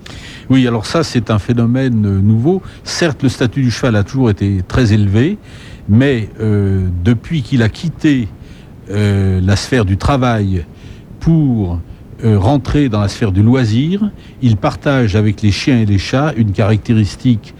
Oui, 0.50 0.66
alors 0.70 0.86
ça 0.86 1.04
c'est 1.04 1.32
un 1.32 1.40
phénomène 1.40 2.06
euh, 2.06 2.22
nouveau. 2.22 2.62
Certes, 2.86 3.24
le 3.24 3.30
statut 3.30 3.62
du 3.62 3.72
cheval 3.72 3.98
a 3.98 4.06
toujours 4.06 4.30
été 4.30 4.62
très 4.66 4.94
élevé, 4.94 5.38
mais 5.90 6.30
euh, 6.40 6.88
depuis 7.04 7.42
qu'il 7.42 7.62
a 7.62 7.68
quitté 7.68 8.30
euh, 8.90 9.42
la 9.42 9.56
sphère 9.56 9.86
du 9.86 9.98
travail 9.98 10.66
pour 11.20 11.80
rentrer 12.24 12.90
dans 12.90 13.00
la 13.00 13.10
sphère 13.10 13.32
du 13.32 13.44
loisir, 13.44 14.10
il 14.42 14.58
partage 14.58 15.16
avec 15.16 15.44
les 15.44 15.52
chiens 15.52 15.80
et 15.80 15.86
les 15.86 16.00
chats 16.00 16.34
une 16.36 16.52
caractéristique 16.52 17.54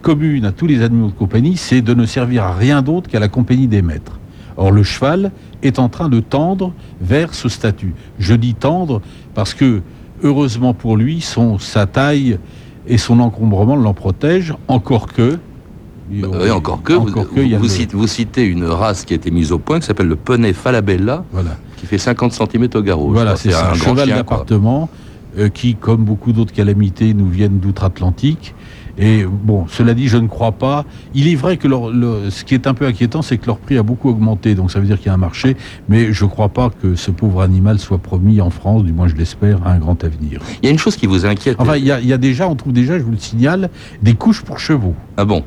commune 0.00 0.46
à 0.46 0.52
tous 0.52 0.66
les 0.66 0.80
animaux 0.80 1.08
de 1.08 1.12
compagnie, 1.12 1.58
c'est 1.58 1.82
de 1.82 1.92
ne 1.92 2.06
servir 2.06 2.44
à 2.44 2.54
rien 2.54 2.80
d'autre 2.80 3.10
qu'à 3.10 3.20
la 3.20 3.28
compagnie 3.28 3.68
des 3.68 3.82
maîtres. 3.82 4.18
Or, 4.56 4.70
le 4.70 4.82
cheval 4.82 5.30
est 5.62 5.78
en 5.78 5.88
train 5.88 6.08
de 6.08 6.20
tendre 6.20 6.72
vers 7.00 7.34
ce 7.34 7.48
statut. 7.48 7.94
Je 8.18 8.34
dis 8.34 8.54
tendre 8.54 9.00
parce 9.34 9.54
que, 9.54 9.82
heureusement 10.22 10.74
pour 10.74 10.96
lui, 10.96 11.24
sa 11.58 11.86
taille 11.86 12.38
et 12.86 12.98
son 12.98 13.20
encombrement 13.20 13.76
l'en 13.76 13.94
protègent, 13.94 14.54
encore 14.68 15.12
que... 15.12 15.38
Bah 16.12 16.28
oui, 16.42 16.50
encore 16.50 16.82
que, 16.82 16.92
vous, 16.92 18.06
citez, 18.06 18.44
une 18.44 18.64
race 18.64 19.04
qui 19.04 19.14
a 19.14 19.16
été 19.16 19.30
mise 19.30 19.52
au 19.52 19.58
point 19.58 19.80
qui 19.80 19.86
s'appelle 19.86 20.08
le 20.08 20.16
poney 20.16 20.52
Falabella, 20.52 21.24
qui 21.78 21.86
fait 21.86 21.98
50 21.98 22.32
cm 22.32 22.68
au 22.74 22.82
garrot. 22.82 23.10
Voilà, 23.10 23.36
c'est 23.36 23.54
un, 23.54 23.74
cheval 23.74 24.08
d'appartement 24.08 24.88
euh, 25.38 25.48
qui, 25.48 25.74
comme 25.74 26.04
beaucoup 26.04 26.32
d'autres 26.32 26.52
calamités, 26.52 27.14
nous 27.14 27.28
viennent 27.28 27.58
d'outre-Atlantique 27.58 28.54
Et 28.98 29.24
bon, 29.24 29.66
cela 29.68 29.94
dit, 29.94 30.08
je 30.08 30.18
ne 30.18 30.28
crois 30.28 30.52
pas. 30.52 30.84
Il 31.14 31.28
est 31.28 31.34
vrai 31.34 31.56
que 31.56 31.68
ce 31.68 32.44
qui 32.44 32.54
est 32.54 32.66
un 32.66 32.74
peu 32.74 32.86
inquiétant, 32.86 33.22
c'est 33.22 33.38
que 33.38 33.46
leur 33.46 33.58
prix 33.58 33.78
a 33.78 33.82
beaucoup 33.82 34.08
augmenté, 34.08 34.54
donc 34.54 34.70
ça 34.70 34.80
veut 34.80 34.86
dire 34.86 34.98
qu'il 34.98 35.06
y 35.06 35.10
a 35.10 35.14
un 35.14 35.18
marché, 35.18 35.56
mais 35.88 36.12
je 36.12 36.24
ne 36.24 36.30
crois 36.30 36.48
pas 36.48 36.70
que 36.70 36.94
ce 36.94 37.10
pauvre 37.10 37.42
animal 37.42 37.78
soit 37.78 37.98
promis 37.98 38.40
en 38.40 38.50
France, 38.50 38.84
du 38.84 38.92
moins 38.92 39.08
je 39.08 39.14
l'espère, 39.14 39.66
à 39.66 39.72
un 39.72 39.78
grand 39.78 40.02
avenir. 40.04 40.40
Il 40.62 40.66
y 40.66 40.68
a 40.68 40.72
une 40.72 40.78
chose 40.78 40.96
qui 40.96 41.06
vous 41.06 41.26
inquiète. 41.26 41.56
Enfin, 41.58 41.76
il 41.76 41.84
y, 41.84 41.92
a, 41.92 42.00
il 42.00 42.06
y 42.06 42.12
a 42.12 42.18
déjà, 42.18 42.48
on 42.48 42.54
trouve 42.54 42.72
déjà, 42.72 42.98
je 42.98 43.04
vous 43.04 43.12
le 43.12 43.18
signale, 43.18 43.70
des 44.02 44.14
couches 44.14 44.42
pour 44.42 44.58
chevaux. 44.58 44.94
Ah 45.16 45.24
bon? 45.24 45.44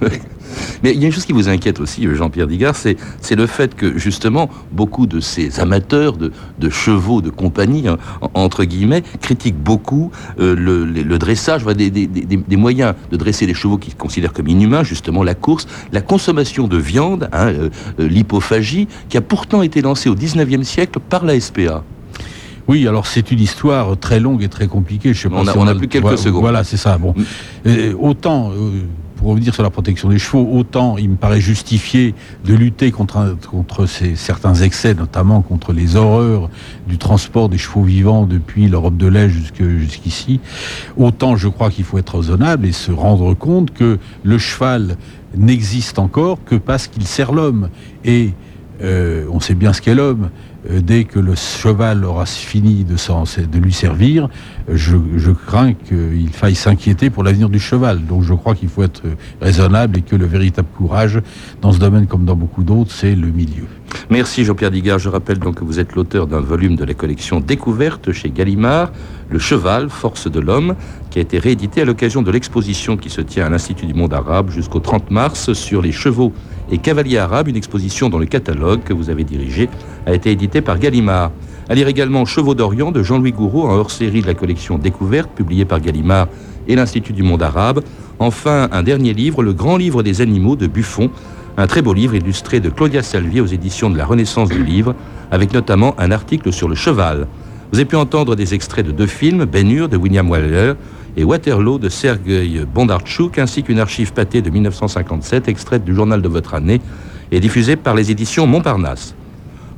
Mais 0.82 0.92
il 0.92 1.00
y 1.00 1.04
a 1.04 1.06
une 1.06 1.12
chose 1.12 1.24
qui 1.24 1.32
vous 1.32 1.48
inquiète 1.48 1.80
aussi, 1.80 2.06
Jean-Pierre 2.14 2.46
Digard, 2.46 2.74
c'est, 2.76 2.96
le 3.34 3.46
fait 3.46 3.74
que 3.74 3.98
justement 3.98 4.48
beaucoup 4.70 5.06
de 5.06 5.20
ces 5.20 5.60
amateurs 5.60 6.16
de, 6.16 6.30
chevaux 6.70 7.20
de 7.20 7.30
compagnie, 7.30 7.88
hein, 7.88 7.98
entre 8.34 8.64
guillemets, 8.64 9.02
critiquent 9.20 9.58
beaucoup 9.58 10.10
euh, 10.38 10.54
le, 10.54 11.18
dressage, 11.18 11.64
des, 11.64 11.90
des, 11.90 12.56
moyens 12.56 12.94
de 13.10 13.16
dresser 13.16 13.46
les 13.46 13.54
chevaux 13.54 13.78
qu'ils 13.78 13.96
considèrent 13.96 14.32
comme 14.32 14.48
inhumains, 14.48 14.84
justement 14.84 15.22
la 15.22 15.34
course, 15.34 15.66
la 15.92 16.00
consommation 16.00 16.68
de 16.68 16.76
viande, 16.76 17.28
hein, 17.32 17.48
euh, 17.48 17.70
euh, 17.98 18.08
l'hypophagie, 18.08 18.88
qui 19.08 19.16
a 19.16 19.20
pourtant 19.20 19.62
été 19.62 19.82
lancée 19.82 20.08
au 20.08 20.14
19e 20.14 20.62
siècle 20.64 20.98
par 21.00 21.24
la 21.24 21.38
SPA. 21.38 21.82
Oui, 22.66 22.88
alors 22.88 23.06
c'est 23.06 23.30
une 23.30 23.40
histoire 23.40 23.98
très 23.98 24.20
longue 24.20 24.42
et 24.42 24.48
très 24.48 24.68
compliquée. 24.68 25.12
Je 25.12 25.20
sais 25.20 25.28
pas 25.28 25.42
on, 25.56 25.66
a, 25.66 25.74
plus 25.74 25.88
quelques 25.88 26.16
secondes. 26.16 26.40
Voilà, 26.40 26.64
c'est 26.64 26.78
ça. 26.78 26.96
Bon, 26.96 27.14
mm. 27.66 27.70
autant 28.00 28.52
pour 29.24 29.30
revenir 29.30 29.54
sur 29.54 29.62
la 29.62 29.70
protection 29.70 30.10
des 30.10 30.18
chevaux, 30.18 30.46
autant 30.52 30.98
il 30.98 31.08
me 31.08 31.16
paraît 31.16 31.40
justifié 31.40 32.14
de 32.44 32.52
lutter 32.52 32.92
contre, 32.92 33.38
ces, 33.86 34.16
certains 34.16 34.52
excès, 34.56 34.92
notamment 34.92 35.40
contre 35.40 35.72
les 35.72 35.96
horreurs 35.96 36.50
du 36.86 36.98
transport 36.98 37.48
des 37.48 37.56
chevaux 37.56 37.84
vivants 37.84 38.26
depuis 38.26 38.68
l'Europe 38.68 38.98
de 38.98 39.06
l'Est 39.06 39.30
jusqu'ici, 39.30 40.40
autant 40.98 41.36
je 41.36 41.48
crois 41.48 41.70
qu'il 41.70 41.84
faut 41.84 41.96
être 41.96 42.18
raisonnable 42.18 42.66
et 42.66 42.72
se 42.72 42.92
rendre 42.92 43.32
compte 43.32 43.70
que 43.72 43.98
le 44.24 44.36
cheval 44.36 44.98
n'existe 45.34 45.98
encore 45.98 46.44
que 46.44 46.56
parce 46.56 46.86
qu'il 46.86 47.06
sert 47.06 47.32
l'homme. 47.32 47.70
Et 48.04 48.34
euh, 48.82 49.24
on 49.32 49.40
sait 49.40 49.54
bien 49.54 49.72
ce 49.72 49.80
qu'est 49.80 49.94
l'homme. 49.94 50.28
Euh, 50.70 50.80
dès 50.80 51.04
que 51.04 51.18
le 51.18 51.34
cheval 51.34 52.04
aura 52.04 52.26
fini 52.26 52.84
de, 52.84 53.58
lui 53.58 53.72
servir, 53.72 54.28
je, 54.72 54.96
crains 55.30 55.74
qu'il 55.74 56.30
faille 56.30 56.54
s'inquiéter 56.54 57.10
pour 57.10 57.22
l'avenir 57.22 57.48
du 57.48 57.58
cheval. 57.58 58.04
Donc 58.06 58.22
je 58.22 58.34
crois 58.34 58.54
qu'il 58.54 58.68
faut 58.68 58.82
être 58.82 59.02
raisonnable 59.40 59.98
et 59.98 60.02
que 60.02 60.16
le 60.16 60.26
véritable 60.26 60.68
courage, 60.76 61.20
dans 61.60 61.72
ce 61.72 61.78
domaine 61.78 62.06
comme 62.06 62.24
dans 62.24 62.36
beaucoup 62.36 62.62
d'autres, 62.62 62.92
c'est 62.92 63.14
le 63.14 63.28
milieu. 63.28 63.66
Merci 64.10 64.44
Jean-Pierre 64.44 64.70
Digard. 64.70 64.98
Je 64.98 65.08
rappelle 65.08 65.38
donc 65.38 65.56
que 65.56 65.64
vous 65.64 65.78
êtes 65.78 65.94
l'auteur 65.94 66.26
d'un 66.26 66.40
volume 66.40 66.76
de 66.76 66.84
la 66.84 66.94
collection 66.94 67.40
Découverte 67.40 68.12
chez 68.12 68.30
Gallimard, 68.30 68.90
Le 69.30 69.38
cheval, 69.38 69.88
force 69.88 70.30
de 70.30 70.40
l'homme, 70.40 70.74
qui 71.10 71.18
a 71.18 71.22
été 71.22 71.38
réédité 71.38 71.82
à 71.82 71.84
l'occasion 71.84 72.22
de 72.22 72.30
l'exposition 72.30 72.96
qui 72.96 73.10
se 73.10 73.20
tient 73.20 73.46
à 73.46 73.48
l'Institut 73.48 73.86
du 73.86 73.94
monde 73.94 74.12
arabe 74.12 74.50
jusqu'au 74.50 74.80
30 74.80 75.10
mars 75.10 75.52
sur 75.52 75.80
les 75.80 75.92
chevaux 75.92 76.32
et 76.70 76.78
cavaliers 76.78 77.18
arabes, 77.18 77.48
une 77.48 77.56
exposition 77.56 78.08
dont 78.08 78.18
le 78.18 78.26
catalogue 78.26 78.82
que 78.82 78.92
vous 78.92 79.10
avez 79.10 79.24
dirigé 79.24 79.68
a 80.06 80.14
été 80.14 80.30
édité 80.30 80.60
par 80.60 80.78
Gallimard. 80.78 81.30
À 81.68 81.74
lire 81.74 81.88
également 81.88 82.24
Chevaux 82.24 82.54
d'Orient 82.54 82.92
de 82.92 83.02
Jean-Louis 83.02 83.32
Gouraud, 83.32 83.68
un 83.68 83.76
hors-série 83.76 84.20
de 84.20 84.26
la 84.26 84.34
collection 84.34 84.76
Découverte, 84.76 85.30
publié 85.30 85.64
par 85.64 85.80
Gallimard 85.80 86.28
et 86.68 86.76
l'Institut 86.76 87.12
du 87.12 87.22
monde 87.22 87.42
arabe. 87.42 87.82
Enfin, 88.18 88.68
un 88.70 88.82
dernier 88.82 89.14
livre, 89.14 89.42
Le 89.42 89.52
Grand 89.52 89.76
Livre 89.76 90.02
des 90.02 90.20
animaux 90.20 90.56
de 90.56 90.66
Buffon, 90.66 91.10
un 91.56 91.66
très 91.66 91.82
beau 91.82 91.94
livre 91.94 92.14
illustré 92.14 92.60
de 92.60 92.68
Claudia 92.68 93.02
Salvier 93.02 93.40
aux 93.40 93.46
éditions 93.46 93.90
de 93.90 93.96
la 93.96 94.04
Renaissance 94.04 94.48
du 94.48 94.62
Livre, 94.62 94.94
avec 95.30 95.52
notamment 95.52 95.94
un 95.98 96.10
article 96.10 96.52
sur 96.52 96.68
le 96.68 96.74
cheval. 96.74 97.26
Vous 97.72 97.78
avez 97.78 97.86
pu 97.86 97.96
entendre 97.96 98.36
des 98.36 98.54
extraits 98.54 98.86
de 98.86 98.92
deux 98.92 99.06
films, 99.06 99.46
Ben 99.46 99.68
de 99.88 99.96
William 99.96 100.30
Wyler 100.30 100.74
et 101.16 101.24
Waterloo 101.24 101.78
de 101.78 101.88
Sergei 101.88 102.64
Bondarchuk, 102.72 103.38
ainsi 103.38 103.62
qu'une 103.62 103.78
archive 103.78 104.12
pâtée 104.12 104.42
de 104.42 104.50
1957, 104.50 105.48
extraite 105.48 105.84
du 105.84 105.94
journal 105.94 106.20
de 106.20 106.28
votre 106.28 106.54
année 106.54 106.80
et 107.32 107.40
diffusée 107.40 107.76
par 107.76 107.94
les 107.94 108.10
éditions 108.10 108.46
Montparnasse. 108.46 109.14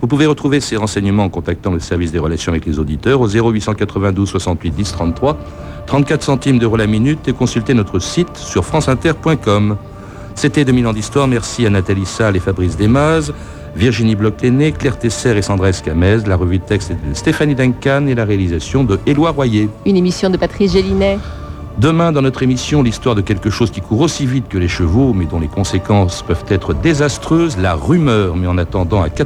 Vous 0.00 0.06
pouvez 0.06 0.26
retrouver 0.26 0.61
ces 0.61 0.76
renseignements 0.76 1.24
en 1.24 1.28
contactant 1.30 1.72
le 1.72 1.80
service 1.80 2.12
des 2.12 2.18
relations 2.18 2.52
avec 2.52 2.66
les 2.66 2.78
auditeurs 2.78 3.20
au 3.20 3.28
0892 3.28 4.28
68 4.28 4.70
10 4.70 4.92
33, 4.92 5.38
34 5.87 6.22
centimes 6.22 6.59
d'euros 6.59 6.76
la 6.76 6.87
minute 6.87 7.26
et 7.28 7.32
consulter 7.32 7.72
notre 7.72 7.98
site 7.98 8.37
sur 8.37 8.64
franceinter.com. 8.64 9.76
C'était 10.35 10.66
2000 10.66 10.87
ans 10.87 10.92
d'histoire. 10.92 11.26
Merci 11.26 11.66
à 11.66 11.70
Nathalie 11.70 12.04
Salle 12.04 12.37
et 12.37 12.40
Fabrice 12.40 12.76
Desmaz, 12.76 13.32
Virginie 13.74 14.16
bloch 14.16 14.37
Claire 14.37 14.98
Tesser 14.98 15.35
et 15.35 15.42
Sandra 15.42 15.70
Escamez. 15.70 16.18
La 16.26 16.37
revue 16.37 16.59
de 16.59 16.64
texte 16.64 16.90
est 16.90 17.09
de 17.09 17.14
Stéphanie 17.14 17.54
Duncan 17.54 18.06
et 18.06 18.14
la 18.14 18.26
réalisation 18.26 18.85
de 18.85 19.00
Éloi 19.06 19.30
Royer. 19.30 19.70
Une 19.87 19.96
émission 19.96 20.28
de 20.28 20.37
Patrice 20.37 20.72
Gélinet. 20.72 21.18
Demain, 21.78 22.11
dans 22.11 22.22
notre 22.22 22.42
émission, 22.42 22.82
l'histoire 22.82 23.14
de 23.14 23.20
quelque 23.20 23.50
chose 23.50 23.70
qui 23.70 23.82
court 23.82 24.00
aussi 24.00 24.24
vite 24.24 24.48
que 24.48 24.56
les 24.56 24.66
chevaux, 24.66 25.12
mais 25.12 25.26
dont 25.26 25.38
les 25.38 25.46
conséquences 25.46 26.22
peuvent 26.22 26.46
être 26.48 26.72
désastreuses, 26.72 27.59
la 27.59 27.74
rumeur. 27.74 28.35
Mais 28.35 28.46
en 28.46 28.56
attendant, 28.56 29.02
à 29.02 29.11
14 29.11 29.24